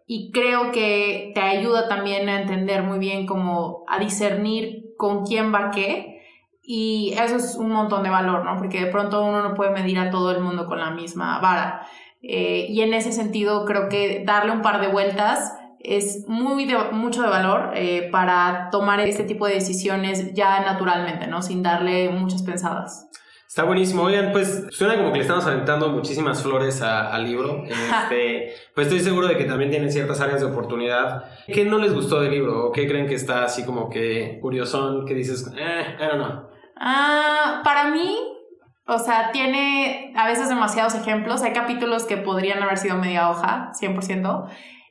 Y 0.05 0.31
creo 0.34 0.74
que 0.74 1.31
te 1.34 1.39
ayuda 1.39 1.88
también 1.88 2.27
a 2.27 2.41
entender 2.41 2.84
muy 2.84 3.00
bien 3.00 3.25
cómo 3.25 3.86
a 3.88 4.00
discernir 4.00 4.96
con 4.98 5.25
quién 5.25 5.53
va 5.53 5.72
qué 5.72 6.16
y 6.69 7.13
eso 7.17 7.38
es 7.38 7.55
un 7.55 7.69
montón 7.71 8.03
de 8.03 8.09
valor, 8.09 8.43
¿no? 8.43 8.57
Porque 8.57 8.83
de 8.83 8.91
pronto 8.91 9.24
uno 9.24 9.41
no 9.41 9.53
puede 9.53 9.71
medir 9.71 9.97
a 10.00 10.09
todo 10.12 10.31
el 10.31 10.41
mundo 10.41 10.67
con 10.67 10.79
la 10.79 10.91
misma 10.91 11.39
vara. 11.39 11.88
Eh, 12.21 12.65
y 12.67 12.81
en 12.81 12.93
ese 12.93 13.13
sentido 13.13 13.63
creo 13.63 13.88
que 13.88 14.24
darle 14.25 14.51
un 14.51 14.62
par 14.62 14.81
de 14.81 14.89
vueltas 14.89 15.57
es 15.79 16.25
muy 16.27 16.65
de, 16.65 16.77
mucho 16.91 17.21
de 17.21 17.29
valor 17.29 17.71
eh, 17.74 18.09
para 18.12 18.67
tomar 18.69 19.00
este 19.00 19.24
tipo 19.24 19.47
de 19.47 19.53
decisiones 19.53 20.33
ya 20.33 20.59
naturalmente, 20.59 21.27
¿no? 21.27 21.41
Sin 21.41 21.63
darle 21.63 22.09
muchas 22.09 22.43
pensadas. 22.43 23.07
Está 23.47 23.63
buenísimo. 23.63 24.03
Oigan, 24.03 24.33
pues 24.33 24.65
suena 24.71 24.97
como 24.97 25.13
que 25.13 25.19
le 25.19 25.21
estamos 25.21 25.45
aventando 25.45 25.88
muchísimas 25.88 26.43
flores 26.43 26.81
al 26.81 27.24
libro. 27.24 27.63
Este, 28.03 28.53
pues 28.75 28.88
estoy 28.88 29.00
seguro 29.00 29.27
de 29.27 29.38
que 29.38 29.45
también 29.45 29.71
tienen 29.71 29.89
ciertas 29.89 30.19
áreas 30.19 30.41
de 30.41 30.47
oportunidad. 30.47 31.24
¿Qué 31.47 31.63
no 31.63 31.77
les 31.77 31.93
gustó 31.93 32.19
del 32.19 32.31
libro? 32.31 32.65
¿O 32.67 32.71
qué 32.74 32.89
creen 32.89 33.07
que 33.07 33.15
está 33.15 33.45
así 33.45 33.63
como 33.63 33.89
que 33.89 34.39
curiosón? 34.41 35.05
Que 35.05 35.13
dices, 35.13 35.50
eh, 35.57 35.95
I 35.97 36.07
don't 36.07 36.25
know. 36.25 36.56
Ah, 36.79 37.62
para 37.63 37.86
mí, 37.86 38.17
o 38.86 39.00
sea, 39.00 39.31
tiene 39.31 40.13
a 40.15 40.27
veces 40.27 40.50
demasiados 40.50 40.96
ejemplos. 40.96 41.41
Hay 41.43 41.53
capítulos 41.53 42.05
que 42.05 42.17
podrían 42.17 42.62
haber 42.63 42.77
sido 42.77 42.98
media 42.98 43.29
hoja, 43.29 43.72
100%. 43.74 44.50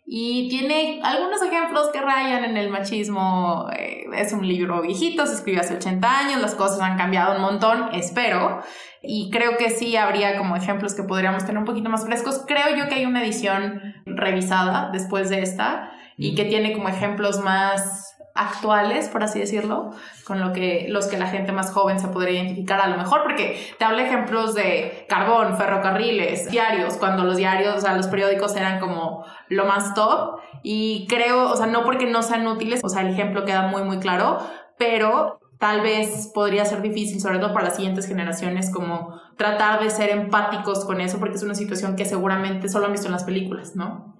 Y 0.09 0.49
tiene 0.49 1.01
algunos 1.03 1.43
ejemplos 1.43 1.89
que 1.93 2.01
rayan 2.01 2.45
en 2.45 2.57
el 2.57 2.71
machismo. 2.71 3.67
Eh, 3.77 4.05
es 4.15 4.33
un 4.33 4.47
libro 4.47 4.81
viejito, 4.81 5.27
se 5.27 5.35
escribió 5.35 5.61
hace 5.61 5.75
80 5.75 6.19
años, 6.19 6.41
las 6.41 6.55
cosas 6.55 6.81
han 6.81 6.97
cambiado 6.97 7.35
un 7.35 7.43
montón, 7.43 7.89
espero. 7.93 8.63
Y 9.03 9.31
creo 9.31 9.57
que 9.57 9.71
sí 9.71 9.97
habría 9.97 10.39
como 10.39 10.55
ejemplos 10.55 10.95
que 10.95 11.03
podríamos 11.03 11.45
tener 11.45 11.59
un 11.59 11.65
poquito 11.65 11.91
más 11.91 12.05
frescos. 12.05 12.45
Creo 12.47 12.77
yo 12.77 12.89
que 12.89 12.97
hay 12.97 13.07
una 13.07 13.23
edición 13.23 13.81
revisada 14.05 14.91
después 14.93 15.29
de 15.29 15.43
esta 15.43 15.91
y 16.17 16.37
que 16.37 16.45
tiene 16.45 16.73
como 16.73 16.89
ejemplos 16.89 17.41
más 17.41 18.06
actuales, 18.37 19.09
por 19.09 19.23
así 19.23 19.39
decirlo, 19.39 19.93
con 20.25 20.41
lo 20.41 20.53
que 20.53 20.87
los 20.89 21.07
que 21.07 21.17
la 21.17 21.27
gente 21.27 21.53
más 21.53 21.73
joven 21.73 21.99
se 21.99 22.09
podría 22.09 22.43
identificar 22.43 22.81
a 22.81 22.89
lo 22.89 22.97
mejor, 22.97 23.23
porque 23.23 23.59
te 23.79 23.85
habla 23.85 24.03
ejemplos 24.03 24.55
de 24.55 25.07
carbón, 25.09 25.57
ferrocarriles, 25.57 26.51
diarios, 26.51 26.97
cuando 26.97 27.25
los 27.25 27.37
diarios, 27.37 27.77
o 27.77 27.81
sea, 27.81 27.97
los 27.97 28.09
periódicos 28.09 28.55
eran 28.57 28.81
como 28.81 29.25
lo 29.49 29.65
más 29.65 29.95
top 29.95 30.41
y 30.63 31.07
creo, 31.09 31.51
o 31.51 31.57
sea, 31.57 31.67
no 31.67 31.85
porque 31.85 32.07
no 32.07 32.23
sean 32.23 32.47
útiles, 32.47 32.81
o 32.83 32.89
sea, 32.89 33.03
el 33.03 33.09
ejemplo 33.09 33.45
queda 33.45 33.69
muy 33.69 33.83
muy 33.83 33.99
claro, 33.99 34.39
pero 34.79 35.41
tal 35.59 35.81
vez 35.81 36.31
podría 36.35 36.65
ser 36.65 36.83
difícil, 36.83 37.21
sobre 37.21 37.39
todo 37.39 37.53
para 37.53 37.67
las 37.67 37.77
siguientes 37.77 38.07
generaciones, 38.07 38.71
como 38.71 39.21
tratar 39.37 39.83
de 39.83 39.91
ser 39.91 40.11
empáticos 40.11 40.85
con 40.85 41.01
eso, 41.01 41.19
porque 41.19 41.37
es 41.37 41.43
una 41.43 41.55
situación 41.55 41.97
que 41.97 42.05
seguramente 42.05 42.69
solo 42.69 42.87
han 42.87 42.93
visto 42.93 43.07
en 43.07 43.13
las 43.13 43.25
películas, 43.25 43.77
¿no? 43.77 44.16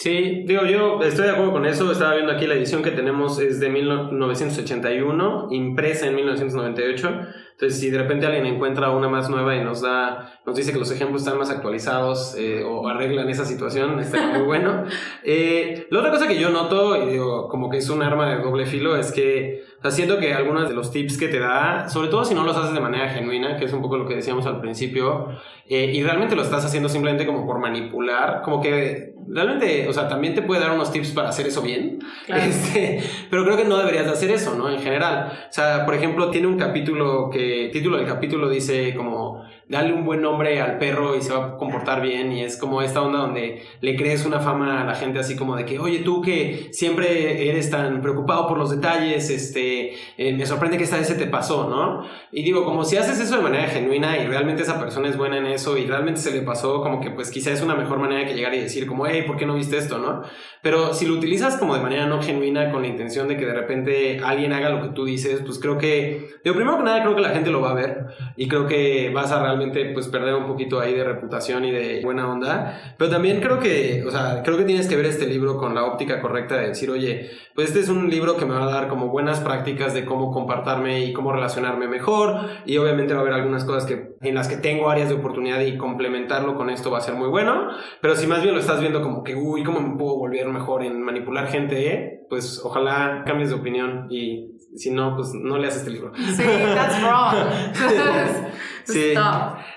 Sí, 0.00 0.44
digo, 0.46 0.64
yo 0.64 1.02
estoy 1.02 1.24
de 1.24 1.32
acuerdo 1.32 1.50
con 1.50 1.66
eso. 1.66 1.90
Estaba 1.90 2.14
viendo 2.14 2.30
aquí 2.30 2.46
la 2.46 2.54
edición 2.54 2.84
que 2.84 2.92
tenemos 2.92 3.40
es 3.40 3.58
de 3.58 3.68
1981, 3.68 5.48
impresa 5.50 6.06
en 6.06 6.14
1998. 6.14 7.08
Entonces, 7.50 7.80
si 7.80 7.90
de 7.90 7.98
repente 7.98 8.24
alguien 8.24 8.46
encuentra 8.46 8.92
una 8.92 9.08
más 9.08 9.28
nueva 9.28 9.56
y 9.56 9.64
nos 9.64 9.80
da, 9.80 10.40
nos 10.46 10.54
dice 10.54 10.72
que 10.72 10.78
los 10.78 10.92
ejemplos 10.92 11.22
están 11.22 11.36
más 11.36 11.50
actualizados 11.50 12.36
eh, 12.38 12.62
o 12.62 12.86
arreglan 12.86 13.28
esa 13.28 13.44
situación, 13.44 13.98
está 13.98 14.24
muy 14.28 14.42
bueno. 14.42 14.84
Eh, 15.24 15.86
la 15.90 15.98
otra 15.98 16.10
cosa 16.10 16.28
que 16.28 16.38
yo 16.38 16.50
noto, 16.50 16.96
y 17.02 17.10
digo, 17.10 17.48
como 17.48 17.68
que 17.68 17.78
es 17.78 17.90
un 17.90 18.02
arma 18.02 18.30
de 18.30 18.42
doble 18.42 18.66
filo, 18.66 18.96
es 18.96 19.12
que 19.12 19.64
o 19.82 19.90
siento 19.90 20.18
que 20.18 20.32
algunos 20.32 20.68
de 20.68 20.74
los 20.74 20.90
tips 20.90 21.18
que 21.18 21.28
te 21.28 21.38
da, 21.38 21.88
sobre 21.88 22.08
todo 22.08 22.24
si 22.24 22.34
no 22.34 22.44
los 22.44 22.56
haces 22.56 22.72
de 22.72 22.80
manera 22.80 23.10
genuina, 23.10 23.56
que 23.56 23.66
es 23.66 23.72
un 23.72 23.82
poco 23.82 23.96
lo 23.96 24.06
que 24.06 24.14
decíamos 24.14 24.46
al 24.46 24.60
principio, 24.60 25.28
eh, 25.68 25.90
y 25.92 26.02
realmente 26.02 26.34
lo 26.34 26.42
estás 26.42 26.64
haciendo 26.64 26.88
simplemente 26.88 27.26
como 27.26 27.46
por 27.46 27.58
manipular, 27.58 28.42
como 28.42 28.60
que 28.60 29.14
realmente, 29.30 29.86
o 29.88 29.92
sea, 29.92 30.08
también 30.08 30.34
te 30.34 30.42
puede 30.42 30.60
dar 30.60 30.72
unos 30.72 30.92
tips 30.92 31.12
para 31.12 31.28
hacer 31.28 31.46
eso 31.46 31.62
bien, 31.62 31.98
este, 32.28 33.02
pero 33.30 33.44
creo 33.44 33.56
que 33.56 33.64
no 33.64 33.76
deberías 33.78 34.06
de 34.06 34.12
hacer 34.12 34.30
eso, 34.30 34.54
¿no? 34.54 34.70
En 34.70 34.80
general. 34.80 35.32
O 35.48 35.52
sea, 35.52 35.84
por 35.84 35.94
ejemplo, 35.94 36.30
tiene 36.30 36.46
un 36.46 36.58
capítulo 36.58 37.30
que, 37.30 37.70
título 37.72 37.98
del 37.98 38.06
capítulo 38.06 38.48
dice 38.48 38.94
como 38.94 39.44
dale 39.68 39.92
un 39.92 40.04
buen 40.04 40.22
nombre 40.22 40.60
al 40.60 40.78
perro 40.78 41.14
y 41.16 41.20
se 41.20 41.32
va 41.32 41.44
a 41.44 41.56
comportar 41.56 42.00
bien 42.00 42.32
y 42.32 42.42
es 42.42 42.56
como 42.56 42.80
esta 42.80 43.02
onda 43.02 43.18
donde 43.18 43.62
le 43.80 43.96
crees 43.96 44.24
una 44.24 44.40
fama 44.40 44.82
a 44.82 44.84
la 44.84 44.94
gente 44.94 45.18
así 45.18 45.36
como 45.36 45.56
de 45.56 45.66
que, 45.66 45.78
oye, 45.78 45.98
tú 45.98 46.22
que 46.22 46.68
siempre 46.72 47.50
eres 47.50 47.70
tan 47.70 48.00
preocupado 48.00 48.48
por 48.48 48.56
los 48.56 48.70
detalles, 48.70 49.28
este, 49.28 49.92
eh, 50.16 50.32
me 50.32 50.46
sorprende 50.46 50.78
que 50.78 50.84
esta 50.84 50.96
vez 50.96 51.06
se 51.06 51.16
te 51.16 51.26
pasó, 51.26 51.68
¿no? 51.68 52.02
Y 52.32 52.42
digo, 52.42 52.64
como 52.64 52.84
si 52.84 52.96
haces 52.96 53.20
eso 53.20 53.36
de 53.36 53.42
manera 53.42 53.68
genuina 53.68 54.16
y 54.18 54.26
realmente 54.26 54.62
esa 54.62 54.80
persona 54.80 55.08
es 55.08 55.18
buena 55.18 55.36
en 55.36 55.46
eso 55.46 55.76
y 55.76 55.84
realmente 55.86 56.20
se 56.20 56.32
le 56.32 56.40
pasó, 56.40 56.82
como 56.82 57.00
que 57.00 57.10
pues 57.10 57.30
quizá 57.30 57.52
es 57.52 57.60
una 57.62 57.74
mejor 57.74 57.98
manera 57.98 58.26
que 58.26 58.34
llegar 58.34 58.54
y 58.54 58.60
decir 58.60 58.86
como, 58.86 59.06
hey, 59.06 59.24
¿por 59.26 59.36
qué 59.36 59.44
no 59.44 59.54
viste 59.54 59.76
esto, 59.76 59.98
no? 59.98 60.22
Pero 60.62 60.94
si 60.94 61.06
lo 61.06 61.14
utilizas 61.14 61.58
como 61.58 61.74
de 61.74 61.82
manera 61.82 62.06
no 62.06 62.22
genuina 62.22 62.70
con 62.70 62.82
la 62.82 62.88
intención 62.88 63.28
de 63.28 63.36
que 63.36 63.44
de 63.44 63.54
repente 63.54 64.20
alguien 64.24 64.52
haga 64.54 64.70
lo 64.70 64.82
que 64.82 64.88
tú 64.88 65.04
dices, 65.04 65.42
pues 65.44 65.58
creo 65.58 65.76
que, 65.76 66.30
digo, 66.42 66.56
primero 66.56 66.78
que 66.78 66.84
nada 66.84 67.02
creo 67.02 67.14
que 67.14 67.20
la 67.20 67.30
gente 67.30 67.50
lo 67.50 67.60
va 67.60 67.72
a 67.72 67.74
ver 67.74 68.06
y 68.36 68.48
creo 68.48 68.66
que 68.66 69.10
vas 69.14 69.30
a 69.30 69.42
realmente 69.42 69.57
pues 69.94 70.08
perder 70.08 70.34
un 70.34 70.46
poquito 70.46 70.80
ahí 70.80 70.94
de 70.94 71.04
reputación 71.04 71.64
y 71.64 71.70
de 71.70 72.00
buena 72.02 72.30
onda. 72.30 72.94
Pero 72.96 73.10
también 73.10 73.40
creo 73.40 73.58
que, 73.58 74.04
o 74.06 74.10
sea, 74.10 74.42
creo 74.42 74.56
que 74.56 74.64
tienes 74.64 74.88
que 74.88 74.96
ver 74.96 75.06
este 75.06 75.26
libro 75.26 75.56
con 75.56 75.74
la 75.74 75.84
óptica 75.84 76.20
correcta 76.20 76.56
de 76.56 76.68
decir, 76.68 76.90
oye, 76.90 77.30
pues 77.54 77.68
este 77.68 77.80
es 77.80 77.88
un 77.88 78.08
libro 78.10 78.36
que 78.36 78.46
me 78.46 78.54
va 78.54 78.64
a 78.64 78.72
dar 78.72 78.88
como 78.88 79.08
buenas 79.08 79.40
prácticas 79.40 79.94
de 79.94 80.04
cómo 80.04 80.30
compartarme 80.30 81.04
y 81.04 81.12
cómo 81.12 81.32
relacionarme 81.32 81.88
mejor. 81.88 82.36
Y 82.64 82.76
obviamente 82.78 83.14
va 83.14 83.20
a 83.20 83.22
haber 83.22 83.34
algunas 83.34 83.64
cosas 83.64 83.84
que, 83.84 84.16
en 84.20 84.34
las 84.34 84.48
que 84.48 84.56
tengo 84.56 84.90
áreas 84.90 85.08
de 85.08 85.16
oportunidad 85.16 85.60
y 85.60 85.76
complementarlo 85.76 86.56
con 86.56 86.70
esto 86.70 86.90
va 86.90 86.98
a 86.98 87.02
ser 87.02 87.14
muy 87.14 87.28
bueno. 87.28 87.68
Pero 88.00 88.14
si 88.14 88.26
más 88.26 88.42
bien 88.42 88.54
lo 88.54 88.60
estás 88.60 88.80
viendo 88.80 89.02
como 89.02 89.22
que, 89.24 89.34
uy, 89.34 89.64
¿cómo 89.64 89.80
me 89.80 89.96
puedo 89.96 90.16
volver 90.16 90.46
mejor 90.48 90.84
en 90.84 91.02
manipular 91.02 91.48
gente? 91.48 91.92
Eh? 91.92 92.26
Pues 92.28 92.60
ojalá 92.62 93.22
cambies 93.26 93.50
de 93.50 93.56
opinión 93.56 94.06
y 94.10 94.58
si 94.76 94.90
no, 94.90 95.16
pues 95.16 95.32
no 95.34 95.58
leas 95.58 95.76
este 95.76 95.90
libro. 95.90 96.12
Sí, 96.14 96.42
that's 96.74 97.02
wrong. 97.02 97.34
Sí. 98.92 99.14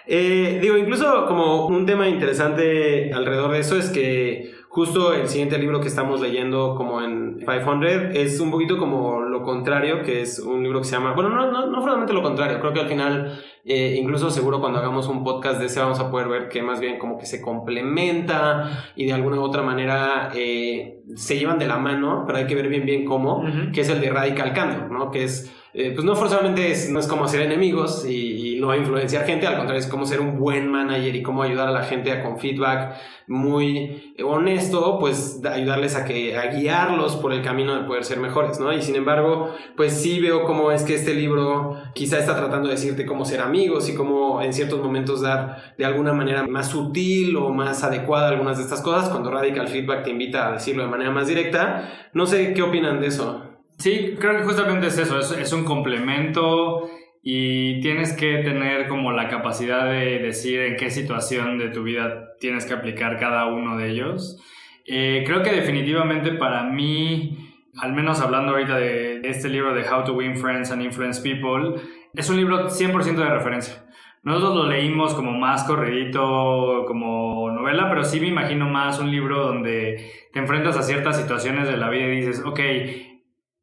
Eh, 0.07 0.59
digo, 0.61 0.77
incluso 0.77 1.25
como 1.27 1.67
un 1.67 1.85
tema 1.85 2.07
interesante 2.07 3.11
alrededor 3.13 3.51
de 3.51 3.59
eso 3.59 3.75
es 3.77 3.89
que 3.89 4.51
justo 4.69 5.13
el 5.13 5.27
siguiente 5.27 5.57
libro 5.57 5.81
que 5.81 5.89
estamos 5.89 6.21
leyendo 6.21 6.75
como 6.75 7.01
en 7.01 7.39
500 7.39 8.15
es 8.15 8.39
un 8.39 8.51
poquito 8.51 8.77
como 8.77 9.19
lo 9.19 9.43
contrario, 9.43 10.01
que 10.01 10.21
es 10.21 10.39
un 10.39 10.63
libro 10.63 10.79
que 10.79 10.85
se 10.85 10.95
llama, 10.95 11.11
bueno, 11.13 11.29
no, 11.29 11.51
no, 11.51 11.67
no 11.67 11.81
solamente 11.81 12.13
lo 12.13 12.21
contrario, 12.21 12.59
creo 12.61 12.71
que 12.71 12.79
al 12.79 12.87
final, 12.87 13.37
eh, 13.65 13.97
incluso 14.01 14.31
seguro 14.31 14.61
cuando 14.61 14.79
hagamos 14.79 15.09
un 15.09 15.25
podcast 15.25 15.59
de 15.59 15.65
ese 15.65 15.81
vamos 15.81 15.99
a 15.99 16.09
poder 16.09 16.29
ver 16.29 16.47
que 16.47 16.63
más 16.63 16.79
bien 16.79 16.99
como 16.99 17.17
que 17.17 17.25
se 17.25 17.41
complementa 17.41 18.91
y 18.95 19.05
de 19.05 19.13
alguna 19.13 19.37
u 19.37 19.41
otra 19.43 19.61
manera 19.61 20.29
eh, 20.33 21.01
se 21.15 21.37
llevan 21.37 21.59
de 21.59 21.67
la 21.67 21.77
mano, 21.77 22.23
pero 22.25 22.37
hay 22.39 22.47
que 22.47 22.55
ver 22.55 22.67
bien 22.69 22.85
bien 22.85 23.05
cómo, 23.05 23.39
Ujú. 23.39 23.71
que 23.73 23.81
es 23.81 23.89
el 23.89 23.99
de 23.99 24.09
Radical 24.09 24.53
Candor, 24.53 24.89
¿no? 24.91 25.11
Que 25.11 25.25
es 25.25 25.51
eh, 25.73 25.91
pues 25.93 26.03
no 26.05 26.15
forzosamente 26.15 26.71
es, 26.71 26.89
no 26.89 26.99
es 26.99 27.07
como 27.07 27.25
hacer 27.25 27.41
enemigos 27.41 28.05
y, 28.05 28.51
no 28.61 28.75
influenciar 28.75 29.25
gente, 29.25 29.47
al 29.47 29.57
contrario, 29.57 29.79
es 29.79 29.87
como 29.87 30.05
ser 30.05 30.21
un 30.21 30.37
buen 30.37 30.69
manager 30.69 31.15
y 31.15 31.23
cómo 31.23 31.41
ayudar 31.41 31.67
a 31.67 31.71
la 31.71 31.81
gente 31.83 32.21
con 32.21 32.37
feedback 32.37 32.95
muy 33.27 34.13
honesto, 34.23 34.99
pues 34.99 35.41
da- 35.41 35.53
ayudarles 35.53 35.95
a, 35.95 36.05
que, 36.05 36.37
a 36.37 36.47
guiarlos 36.47 37.15
por 37.15 37.33
el 37.33 37.41
camino 37.41 37.75
de 37.75 37.85
poder 37.87 38.03
ser 38.03 38.19
mejores, 38.19 38.59
¿no? 38.59 38.71
Y 38.71 38.81
sin 38.83 38.95
embargo, 38.95 39.49
pues 39.75 39.93
sí 39.93 40.19
veo 40.19 40.43
cómo 40.43 40.71
es 40.71 40.83
que 40.83 40.93
este 40.93 41.15
libro 41.15 41.75
quizá 41.95 42.19
está 42.19 42.35
tratando 42.35 42.67
de 42.67 42.75
decirte 42.75 43.05
cómo 43.05 43.25
ser 43.25 43.41
amigos 43.41 43.89
y 43.89 43.95
cómo 43.95 44.41
en 44.43 44.53
ciertos 44.53 44.79
momentos 44.79 45.21
dar 45.21 45.73
de 45.77 45.85
alguna 45.85 46.13
manera 46.13 46.45
más 46.47 46.67
sutil 46.69 47.35
o 47.37 47.49
más 47.49 47.83
adecuada 47.83 48.29
algunas 48.29 48.57
de 48.57 48.63
estas 48.63 48.81
cosas, 48.81 49.09
cuando 49.09 49.31
Radical 49.31 49.67
Feedback 49.67 50.03
te 50.03 50.11
invita 50.11 50.47
a 50.49 50.51
decirlo 50.51 50.83
de 50.83 50.89
manera 50.89 51.09
más 51.11 51.27
directa. 51.27 51.89
No 52.13 52.25
sé 52.27 52.53
qué 52.53 52.61
opinan 52.61 52.99
de 53.01 53.07
eso. 53.07 53.50
Sí, 53.81 54.15
creo 54.19 54.37
que 54.37 54.43
justamente 54.43 54.85
es 54.87 54.97
eso, 54.99 55.17
es, 55.17 55.31
es 55.31 55.51
un 55.53 55.65
complemento 55.65 56.87
y 57.23 57.81
tienes 57.81 58.13
que 58.13 58.43
tener 58.43 58.87
como 58.87 59.11
la 59.11 59.27
capacidad 59.27 59.85
de 59.85 60.19
decir 60.19 60.59
en 60.61 60.75
qué 60.75 60.91
situación 60.91 61.57
de 61.57 61.69
tu 61.69 61.81
vida 61.81 62.35
tienes 62.39 62.67
que 62.67 62.75
aplicar 62.75 63.17
cada 63.17 63.47
uno 63.47 63.79
de 63.79 63.89
ellos. 63.89 64.39
Eh, 64.85 65.23
creo 65.25 65.41
que 65.41 65.49
definitivamente 65.51 66.33
para 66.33 66.61
mí, 66.61 67.55
al 67.79 67.93
menos 67.93 68.21
hablando 68.21 68.51
ahorita 68.51 68.77
de, 68.77 69.21
este 69.23 69.49
libro 69.49 69.73
de 69.73 69.81
How 69.81 70.03
to 70.03 70.13
Win 70.13 70.37
Friends 70.37 70.69
and 70.69 70.83
Influence 70.83 71.19
People, 71.19 71.81
es 72.13 72.29
un 72.29 72.37
libro 72.37 72.69
100% 72.69 73.15
de 73.15 73.29
referencia. 73.29 73.83
Nosotros 74.21 74.55
lo 74.55 74.69
leímos 74.69 75.15
como 75.15 75.31
más 75.31 75.63
corridito, 75.63 76.85
como 76.85 77.49
novela, 77.49 77.89
pero 77.89 78.03
sí 78.03 78.19
me 78.19 78.27
imagino 78.27 78.69
más 78.69 78.99
un 78.99 79.09
libro 79.09 79.43
donde 79.43 80.11
te 80.31 80.39
enfrentas 80.39 80.77
a 80.77 80.83
ciertas 80.83 81.19
situaciones 81.19 81.67
de 81.67 81.77
la 81.77 81.89
vida 81.89 82.05
y 82.05 82.17
dices, 82.17 82.43
ok, 82.45 82.59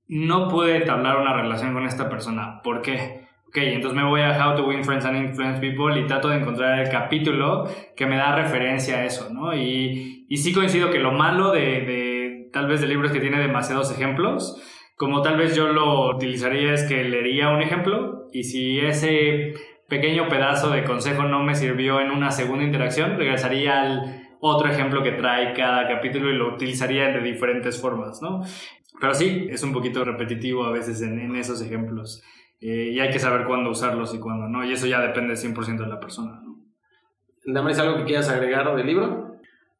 no 0.09 0.49
pude 0.49 0.77
entablar 0.77 1.19
una 1.19 1.35
relación 1.35 1.75
con 1.75 1.85
esta 1.85 2.09
persona. 2.09 2.61
¿Por 2.63 2.83
qué? 2.83 3.29
Ok, 3.49 3.57
entonces 3.59 3.97
me 3.97 4.05
voy 4.05 4.21
a 4.21 4.47
How 4.47 4.57
to 4.57 4.67
Win 4.67 4.85
Friends 4.85 5.07
and 5.07 5.17
Influence 5.17 5.61
People 5.61 5.99
y 5.99 6.07
trato 6.07 6.29
de 6.29 6.37
encontrar 6.37 6.81
el 6.81 6.91
capítulo 6.91 7.67
que 7.97 8.07
me 8.07 8.17
da 8.17 8.35
referencia 8.35 8.99
a 8.99 9.05
eso, 9.05 9.33
¿no? 9.33 9.55
Y, 9.55 10.27
y 10.29 10.37
sí 10.37 10.53
coincido 10.53 10.91
que 10.91 10.99
lo 10.99 11.13
malo 11.13 11.53
de, 11.53 11.61
de 11.61 12.51
tal 12.53 12.67
vez 12.67 12.81
del 12.81 12.91
libro 12.91 13.07
es 13.07 13.13
que 13.13 13.21
tiene 13.21 13.39
demasiados 13.39 13.91
ejemplos. 13.93 14.63
Como 14.97 15.23
tal 15.23 15.37
vez 15.37 15.55
yo 15.55 15.69
lo 15.69 16.15
utilizaría 16.15 16.75
es 16.75 16.85
que 16.85 17.05
leería 17.05 17.51
un 17.51 17.63
ejemplo 17.63 18.27
y 18.33 18.43
si 18.45 18.81
ese 18.81 19.55
pequeño 19.89 20.29
pedazo 20.29 20.71
de 20.71 20.85
consejo 20.85 21.23
no 21.23 21.43
me 21.43 21.55
sirvió 21.55 22.01
en 22.01 22.11
una 22.11 22.31
segunda 22.31 22.65
interacción, 22.65 23.17
regresaría 23.17 23.81
al 23.81 24.29
otro 24.41 24.69
ejemplo 24.69 25.03
que 25.03 25.13
trae 25.13 25.53
cada 25.55 25.89
capítulo 25.89 26.31
y 26.31 26.37
lo 26.37 26.55
utilizaría 26.55 27.09
de 27.09 27.21
diferentes 27.21 27.81
formas, 27.81 28.21
¿no? 28.23 28.43
Pero 29.01 29.15
sí, 29.15 29.47
es 29.51 29.63
un 29.63 29.73
poquito 29.73 30.05
repetitivo 30.05 30.65
a 30.65 30.73
veces 30.73 31.03
en, 31.03 31.19
en 31.19 31.37
esos 31.37 31.63
ejemplos. 31.63 32.23
Eh, 32.61 32.91
y 32.93 33.01
hay 33.01 33.11
que 33.11 33.21
saber 33.21 33.47
cuándo 33.47 33.71
usarlos 33.71 34.15
y 34.15 34.19
cuándo 34.19 34.49
no. 34.49 34.65
Y 34.65 34.73
eso 34.73 34.87
ya 34.87 35.01
depende 35.01 35.35
100% 35.35 35.79
de 35.79 35.87
la 35.87 36.01
persona, 36.01 36.41
¿no? 36.43 36.59
Damaris, 37.45 37.79
¿algo 37.79 37.99
que 37.99 38.05
quieras 38.05 38.29
agregar 38.29 38.75
del 38.77 38.87
libro? 38.87 39.29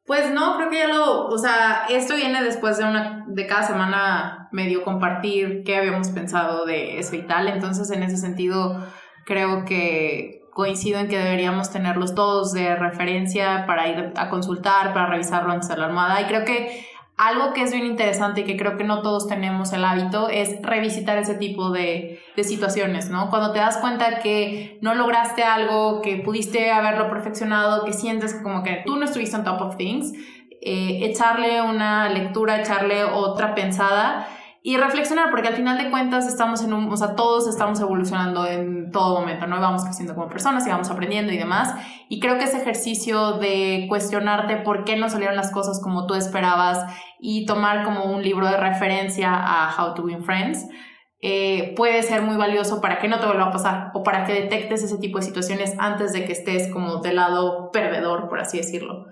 Pues 0.05 0.33
no, 0.33 0.57
creo 0.57 0.69
que 0.71 0.77
ya 0.77 0.87
lo, 0.87 1.27
o 1.27 1.37
sea, 1.37 1.85
esto 1.87 2.15
viene 2.15 2.43
después 2.43 2.79
de 2.79 2.83
una, 2.83 3.25
de 3.27 3.45
cada 3.45 3.61
semana 3.61 4.49
medio 4.51 4.83
compartir 4.83 5.61
qué 5.63 5.77
habíamos 5.77 6.09
pensado 6.09 6.65
de 6.65 6.97
eso 6.97 7.15
y 7.15 7.21
tal, 7.27 7.47
entonces 7.47 7.91
en 7.91 8.01
ese 8.01 8.17
sentido 8.17 8.83
creo 9.25 9.65
que 9.65 10.41
coincido 10.51 10.99
en 10.99 11.09
que 11.09 11.17
deberíamos 11.19 11.69
tenerlos 11.69 12.15
todos 12.15 12.53
de 12.53 12.75
referencia 12.75 13.65
para 13.67 13.87
ir 13.87 14.13
a 14.15 14.29
consultar, 14.29 14.93
para 14.93 15.05
revisarlo 15.05 15.51
antes 15.51 15.69
de 15.69 15.77
la 15.77 15.85
almohada 15.85 16.21
y 16.21 16.25
creo 16.25 16.43
que 16.43 16.87
algo 17.19 17.51
que 17.51 17.63
es 17.63 17.73
bien 17.73 17.85
interesante 17.85 18.41
y 18.41 18.43
que 18.45 18.55
creo 18.55 18.77
que 18.77 18.85
no 18.85 19.01
todos 19.01 19.27
tenemos 19.27 19.73
el 19.73 19.83
hábito 19.83 20.29
es 20.29 20.61
revisitar 20.61 21.17
ese 21.17 21.35
tipo 21.35 21.69
de, 21.69 22.21
de, 22.37 22.43
situaciones, 22.45 23.09
¿no? 23.09 23.29
Cuando 23.29 23.51
te 23.51 23.59
das 23.59 23.77
cuenta 23.77 24.19
que 24.19 24.79
no 24.81 24.95
lograste 24.95 25.43
algo, 25.43 26.01
que 26.01 26.15
pudiste 26.15 26.71
haberlo 26.71 27.09
perfeccionado, 27.09 27.83
que 27.83 27.91
sientes 27.91 28.33
como 28.41 28.63
que 28.63 28.83
tú 28.85 28.95
no 28.95 29.03
estuviste 29.03 29.35
on 29.35 29.43
top 29.43 29.61
of 29.61 29.75
things, 29.75 30.13
eh, 30.61 30.99
echarle 31.03 31.61
una 31.61 32.07
lectura, 32.07 32.61
echarle 32.61 33.03
otra 33.03 33.53
pensada 33.53 34.25
y 34.61 34.77
reflexionar, 34.77 35.29
porque 35.29 35.47
al 35.47 35.55
final 35.55 35.77
de 35.77 35.89
cuentas 35.89 36.27
estamos 36.27 36.61
en 36.63 36.73
un, 36.73 36.91
o 36.91 36.97
sea, 36.97 37.15
todos 37.15 37.47
estamos 37.47 37.79
evolucionando 37.79 38.45
en 38.45 38.91
todo 38.91 39.19
momento, 39.19 39.47
¿no? 39.47 39.61
Vamos 39.61 39.85
creciendo 39.85 40.15
como 40.15 40.27
personas 40.27 40.67
y 40.67 40.69
vamos 40.69 40.89
aprendiendo 40.89 41.31
y 41.31 41.37
demás. 41.37 41.73
Y 42.09 42.19
creo 42.19 42.37
que 42.37 42.43
ese 42.43 42.57
ejercicio 42.57 43.33
de 43.33 43.85
cuestionarte 43.87 44.57
por 44.57 44.83
qué 44.83 44.97
no 44.97 45.09
salieron 45.09 45.37
las 45.37 45.51
cosas 45.51 45.81
como 45.81 46.07
tú 46.07 46.15
esperabas 46.15 46.83
y 47.19 47.45
tomar 47.45 47.85
como 47.85 48.05
un 48.05 48.21
libro 48.21 48.47
de 48.47 48.57
referencia 48.57 49.31
a 49.33 49.73
How 49.77 49.93
to 49.93 50.03
Win 50.03 50.23
Friends, 50.23 50.67
eh, 51.21 51.73
puede 51.75 52.03
ser 52.03 52.21
muy 52.21 52.35
valioso 52.35 52.81
para 52.81 52.99
que 52.99 53.07
no 53.07 53.19
te 53.19 53.25
vuelva 53.25 53.45
a 53.45 53.51
pasar 53.51 53.91
o 53.93 54.03
para 54.03 54.25
que 54.25 54.33
detectes 54.33 54.83
ese 54.83 54.97
tipo 54.97 55.19
de 55.19 55.25
situaciones 55.25 55.75
antes 55.77 56.11
de 56.11 56.25
que 56.25 56.33
estés 56.33 56.71
como 56.71 56.97
del 56.97 57.15
lado 57.15 57.71
perdedor, 57.71 58.27
por 58.27 58.39
así 58.39 58.57
decirlo. 58.57 59.05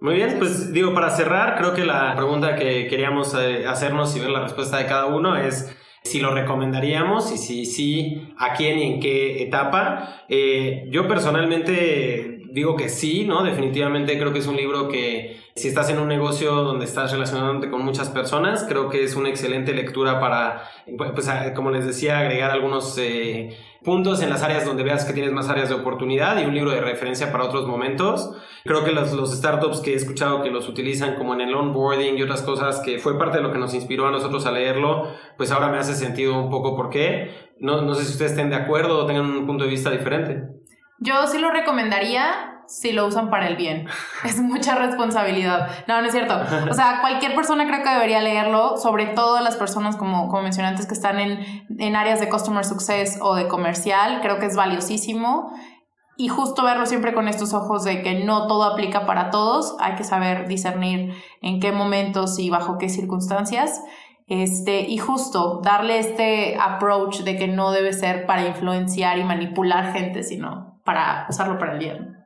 Muy 0.00 0.16
bien, 0.16 0.36
pues 0.38 0.72
digo, 0.72 0.92
para 0.92 1.10
cerrar, 1.10 1.56
creo 1.56 1.72
que 1.72 1.84
la 1.84 2.14
pregunta 2.14 2.56
que 2.56 2.86
queríamos 2.88 3.34
eh, 3.34 3.66
hacernos 3.66 4.14
y 4.16 4.20
ver 4.20 4.30
la 4.30 4.40
respuesta 4.40 4.76
de 4.76 4.86
cada 4.86 5.06
uno 5.06 5.36
es 5.36 5.74
si 6.02 6.20
lo 6.20 6.34
recomendaríamos 6.34 7.32
y 7.32 7.38
si 7.38 7.64
sí, 7.64 8.28
a 8.36 8.52
quién 8.52 8.78
y 8.78 8.82
en 8.94 9.00
qué 9.00 9.42
etapa. 9.42 10.24
Eh, 10.28 10.84
yo 10.90 11.08
personalmente 11.08 12.42
digo 12.52 12.76
que 12.76 12.88
sí, 12.88 13.24
¿no? 13.24 13.42
Definitivamente 13.42 14.18
creo 14.18 14.32
que 14.32 14.38
es 14.38 14.46
un 14.46 14.56
libro 14.56 14.88
que 14.88 15.40
si 15.56 15.68
estás 15.68 15.88
en 15.90 15.98
un 15.98 16.08
negocio 16.08 16.52
donde 16.52 16.84
estás 16.84 17.10
relacionándote 17.10 17.70
con 17.70 17.84
muchas 17.84 18.10
personas, 18.10 18.64
creo 18.68 18.90
que 18.90 19.02
es 19.02 19.16
una 19.16 19.28
excelente 19.28 19.72
lectura 19.72 20.20
para, 20.20 20.68
pues, 20.96 21.30
como 21.54 21.70
les 21.70 21.86
decía, 21.86 22.18
agregar 22.18 22.50
algunos 22.50 22.96
eh, 22.98 23.56
puntos 23.84 24.22
en 24.22 24.30
las 24.30 24.42
áreas 24.42 24.64
donde 24.64 24.82
veas 24.82 25.04
que 25.04 25.12
tienes 25.12 25.32
más 25.32 25.48
áreas 25.48 25.68
de 25.68 25.74
oportunidad 25.74 26.38
y 26.40 26.46
un 26.46 26.54
libro 26.54 26.70
de 26.70 26.80
referencia 26.80 27.30
para 27.30 27.44
otros 27.44 27.66
momentos. 27.66 28.30
Creo 28.64 28.82
que 28.82 28.92
los, 28.92 29.12
los 29.12 29.36
startups 29.36 29.80
que 29.80 29.92
he 29.92 29.94
escuchado 29.94 30.42
que 30.42 30.50
los 30.50 30.68
utilizan 30.68 31.16
como 31.16 31.34
en 31.34 31.42
el 31.42 31.54
onboarding 31.54 32.16
y 32.16 32.22
otras 32.22 32.42
cosas 32.42 32.80
que 32.80 32.98
fue 32.98 33.18
parte 33.18 33.36
de 33.36 33.42
lo 33.42 33.52
que 33.52 33.58
nos 33.58 33.74
inspiró 33.74 34.06
a 34.08 34.10
nosotros 34.10 34.46
a 34.46 34.52
leerlo, 34.52 35.08
pues 35.36 35.52
ahora 35.52 35.68
me 35.68 35.78
hace 35.78 35.94
sentido 35.94 36.36
un 36.36 36.50
poco 36.50 36.74
por 36.74 36.88
qué. 36.88 37.52
No, 37.60 37.82
no 37.82 37.94
sé 37.94 38.04
si 38.04 38.12
ustedes 38.12 38.32
estén 38.32 38.50
de 38.50 38.56
acuerdo 38.56 39.04
o 39.04 39.06
tengan 39.06 39.26
un 39.26 39.46
punto 39.46 39.64
de 39.64 39.70
vista 39.70 39.90
diferente. 39.90 40.42
Yo 40.98 41.26
sí 41.26 41.38
lo 41.38 41.50
recomendaría 41.50 42.53
si 42.66 42.92
lo 42.92 43.06
usan 43.06 43.30
para 43.30 43.48
el 43.48 43.56
bien. 43.56 43.86
Es 44.24 44.40
mucha 44.40 44.74
responsabilidad. 44.74 45.68
No, 45.86 46.00
no 46.00 46.06
es 46.06 46.12
cierto. 46.12 46.40
O 46.70 46.74
sea, 46.74 47.00
cualquier 47.00 47.34
persona 47.34 47.66
creo 47.66 47.82
que 47.82 47.90
debería 47.90 48.20
leerlo, 48.20 48.76
sobre 48.76 49.06
todo 49.06 49.40
las 49.40 49.56
personas, 49.56 49.96
como, 49.96 50.28
como 50.28 50.42
mencioné 50.42 50.68
antes, 50.68 50.86
que 50.86 50.94
están 50.94 51.20
en, 51.20 51.66
en 51.78 51.96
áreas 51.96 52.20
de 52.20 52.28
customer 52.28 52.64
success 52.64 53.18
o 53.20 53.34
de 53.34 53.48
comercial. 53.48 54.20
Creo 54.22 54.38
que 54.38 54.46
es 54.46 54.56
valiosísimo. 54.56 55.52
Y 56.16 56.28
justo 56.28 56.62
verlo 56.62 56.86
siempre 56.86 57.12
con 57.12 57.26
estos 57.26 57.54
ojos 57.54 57.82
de 57.84 58.02
que 58.02 58.24
no 58.24 58.46
todo 58.46 58.64
aplica 58.64 59.04
para 59.04 59.30
todos. 59.30 59.76
Hay 59.80 59.96
que 59.96 60.04
saber 60.04 60.46
discernir 60.46 61.12
en 61.42 61.60
qué 61.60 61.72
momentos 61.72 62.38
y 62.38 62.50
bajo 62.50 62.78
qué 62.78 62.88
circunstancias. 62.88 63.82
Este, 64.26 64.80
y 64.80 64.96
justo 64.98 65.60
darle 65.62 65.98
este 65.98 66.56
approach 66.58 67.20
de 67.20 67.36
que 67.36 67.48
no 67.48 67.72
debe 67.72 67.92
ser 67.92 68.26
para 68.26 68.46
influenciar 68.46 69.18
y 69.18 69.24
manipular 69.24 69.92
gente, 69.92 70.22
sino 70.22 70.80
para 70.84 71.26
usarlo 71.28 71.58
para 71.58 71.72
el 71.72 71.78
bien. 71.78 72.23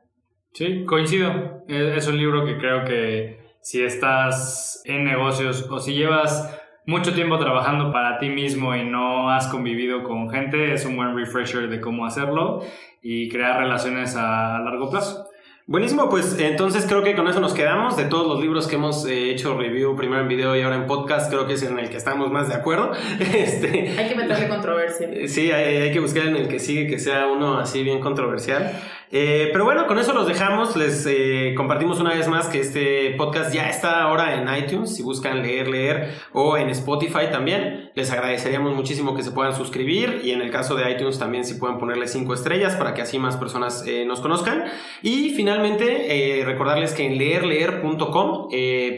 Sí, 0.53 0.83
coincido. 0.85 1.63
Es 1.67 2.07
un 2.07 2.17
libro 2.17 2.45
que 2.45 2.57
creo 2.57 2.85
que 2.85 3.39
si 3.61 3.81
estás 3.81 4.81
en 4.85 5.03
negocios 5.03 5.67
o 5.69 5.79
si 5.79 5.93
llevas 5.93 6.59
mucho 6.85 7.13
tiempo 7.13 7.37
trabajando 7.37 7.91
para 7.91 8.17
ti 8.17 8.29
mismo 8.29 8.75
y 8.75 8.83
no 8.83 9.29
has 9.29 9.47
convivido 9.47 10.03
con 10.03 10.29
gente, 10.29 10.73
es 10.73 10.85
un 10.85 10.95
buen 10.95 11.15
refresher 11.15 11.69
de 11.69 11.79
cómo 11.79 12.05
hacerlo 12.05 12.63
y 13.01 13.29
crear 13.29 13.59
relaciones 13.59 14.15
a 14.15 14.59
largo 14.59 14.89
plazo. 14.89 15.29
Buenísimo, 15.67 16.09
pues 16.09 16.39
entonces 16.39 16.87
creo 16.87 17.03
que 17.03 17.15
con 17.15 17.27
eso 17.27 17.39
nos 17.39 17.53
quedamos. 17.53 17.95
De 17.95 18.05
todos 18.05 18.25
los 18.27 18.41
libros 18.41 18.67
que 18.67 18.77
hemos 18.77 19.05
eh, 19.05 19.29
hecho 19.29 19.55
review, 19.55 19.95
primero 19.95 20.23
en 20.23 20.27
video 20.27 20.55
y 20.55 20.63
ahora 20.63 20.77
en 20.77 20.87
podcast, 20.87 21.29
creo 21.29 21.45
que 21.45 21.53
es 21.53 21.61
en 21.61 21.77
el 21.77 21.91
que 21.91 21.97
estamos 21.97 22.31
más 22.31 22.49
de 22.49 22.55
acuerdo. 22.55 22.91
Este, 23.19 23.93
hay 23.95 24.09
que 24.09 24.15
meterle 24.15 24.49
controversia. 24.49 25.07
Sí, 25.27 25.51
hay, 25.51 25.75
hay, 25.77 25.91
que 25.91 25.99
buscar 25.99 26.25
en 26.25 26.37
el 26.37 26.47
que 26.47 26.57
sigue 26.57 26.87
que 26.87 26.97
sea 26.97 27.27
uno 27.27 27.59
así 27.59 27.83
bien 27.83 27.99
controversial. 27.99 28.81
Eh, 29.11 29.49
pero 29.51 29.65
bueno, 29.65 29.87
con 29.87 29.97
eso 29.97 30.13
los 30.13 30.27
dejamos. 30.27 30.75
Les 30.75 31.05
eh, 31.07 31.53
compartimos 31.57 31.99
una 31.99 32.13
vez 32.13 32.27
más 32.27 32.47
que 32.47 32.59
este 32.59 33.15
podcast 33.17 33.53
ya 33.53 33.69
está 33.69 34.03
ahora 34.03 34.35
en 34.35 34.63
iTunes. 34.63 34.95
Si 34.95 35.01
buscan 35.01 35.41
leer, 35.41 35.67
leer 35.67 36.15
o 36.33 36.57
en 36.57 36.69
Spotify 36.69 37.31
también. 37.31 37.91
Les 37.95 38.11
agradeceríamos 38.11 38.75
muchísimo 38.75 39.15
que 39.15 39.23
se 39.23 39.31
puedan 39.31 39.55
suscribir 39.55 40.21
y 40.23 40.31
en 40.31 40.41
el 40.41 40.51
caso 40.51 40.75
de 40.75 40.91
iTunes 40.91 41.17
también 41.17 41.43
si 41.43 41.55
pueden 41.55 41.79
ponerle 41.79 42.07
cinco 42.07 42.33
estrellas 42.33 42.75
para 42.75 42.93
que 42.93 43.01
así 43.01 43.17
más 43.17 43.37
personas 43.37 43.83
eh, 43.87 44.05
nos 44.05 44.19
conozcan. 44.19 44.65
Y 45.01 45.31
finalmente 45.31 46.43
recordarles 46.45 46.93
que 46.93 47.05
en 47.05 47.17
leerleer.com 47.17 48.49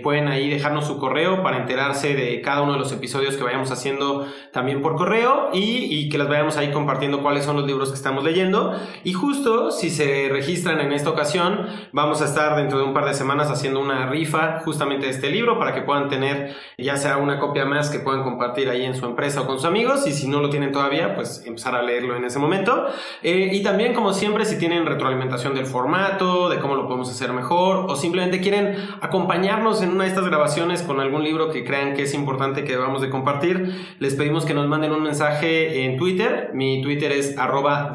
pueden 0.03 0.27
ahí 0.27 0.49
dejarnos 0.49 0.87
su 0.87 0.97
correo 0.97 1.41
para 1.43 1.57
enterarse 1.57 2.15
de 2.15 2.41
cada 2.41 2.61
uno 2.61 2.73
de 2.73 2.79
los 2.79 2.91
episodios 2.91 3.37
que 3.37 3.43
vayamos 3.43 3.71
haciendo 3.71 4.27
también 4.51 4.81
por 4.81 4.95
correo 4.95 5.49
y, 5.53 5.85
y 5.85 6.09
que 6.09 6.17
les 6.17 6.27
vayamos 6.27 6.57
ahí 6.57 6.71
compartiendo 6.71 7.21
cuáles 7.21 7.45
son 7.45 7.55
los 7.55 7.65
libros 7.65 7.89
que 7.89 7.95
estamos 7.95 8.23
leyendo. 8.23 8.77
Y 9.03 9.13
justo 9.13 9.71
si 9.71 9.89
se 9.89 10.00
se 10.01 10.29
registran 10.29 10.79
en 10.79 10.93
esta 10.93 11.11
ocasión, 11.11 11.67
vamos 11.91 12.23
a 12.23 12.25
estar 12.25 12.55
dentro 12.55 12.79
de 12.79 12.85
un 12.85 12.93
par 12.93 13.05
de 13.05 13.13
semanas 13.13 13.51
haciendo 13.51 13.79
una 13.79 14.07
rifa 14.07 14.61
justamente 14.65 15.05
de 15.05 15.11
este 15.11 15.29
libro 15.29 15.59
para 15.59 15.75
que 15.75 15.81
puedan 15.81 16.09
tener 16.09 16.55
ya 16.75 16.97
sea 16.97 17.17
una 17.17 17.37
copia 17.37 17.65
más 17.65 17.91
que 17.91 17.99
puedan 17.99 18.23
compartir 18.23 18.67
ahí 18.69 18.83
en 18.83 18.95
su 18.95 19.05
empresa 19.05 19.41
o 19.41 19.45
con 19.45 19.57
sus 19.57 19.65
amigos 19.65 20.07
y 20.07 20.11
si 20.11 20.27
no 20.27 20.41
lo 20.41 20.49
tienen 20.49 20.71
todavía, 20.71 21.13
pues 21.13 21.43
empezar 21.45 21.75
a 21.75 21.83
leerlo 21.83 22.15
en 22.15 22.25
ese 22.25 22.39
momento. 22.39 22.87
Eh, 23.21 23.51
y 23.53 23.61
también, 23.61 23.93
como 23.93 24.11
siempre, 24.13 24.45
si 24.45 24.57
tienen 24.57 24.87
retroalimentación 24.87 25.53
del 25.53 25.67
formato, 25.67 26.49
de 26.49 26.57
cómo 26.57 26.75
lo 26.75 26.87
podemos 26.87 27.11
hacer 27.11 27.31
mejor 27.31 27.85
o 27.87 27.95
simplemente 27.95 28.41
quieren 28.41 28.75
acompañarnos 29.01 29.83
en 29.83 29.91
una 29.91 30.05
de 30.05 30.09
estas 30.09 30.25
grabaciones 30.25 30.81
con 30.81 30.99
algún 30.99 31.23
libro 31.23 31.51
que 31.51 31.63
crean 31.63 31.93
que 31.93 32.03
es 32.03 32.15
importante 32.15 32.63
que 32.63 32.71
debamos 32.71 33.03
de 33.03 33.11
compartir, 33.11 33.95
les 33.99 34.15
pedimos 34.15 34.45
que 34.45 34.55
nos 34.55 34.67
manden 34.67 34.93
un 34.93 35.03
mensaje 35.03 35.85
en 35.85 35.97
Twitter. 35.97 36.49
Mi 36.55 36.81
Twitter 36.81 37.11
es 37.11 37.37
arroba 37.37 37.91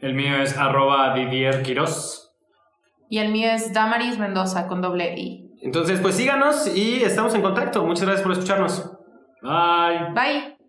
el 0.00 0.14
mío 0.14 0.36
es 0.42 0.56
arroba 0.56 1.14
Didier 1.14 1.62
Quiroz. 1.62 2.32
Y 3.08 3.18
el 3.18 3.32
mío 3.32 3.50
es 3.50 3.72
Damaris 3.72 4.18
Mendoza 4.18 4.66
con 4.66 4.80
doble 4.80 5.14
I. 5.18 5.50
Entonces, 5.62 6.00
pues 6.00 6.14
síganos 6.14 6.74
y 6.74 7.02
estamos 7.02 7.34
en 7.34 7.42
contacto. 7.42 7.84
Muchas 7.84 8.04
gracias 8.04 8.22
por 8.22 8.32
escucharnos. 8.32 8.90
Bye. 9.42 10.12
Bye. 10.14 10.59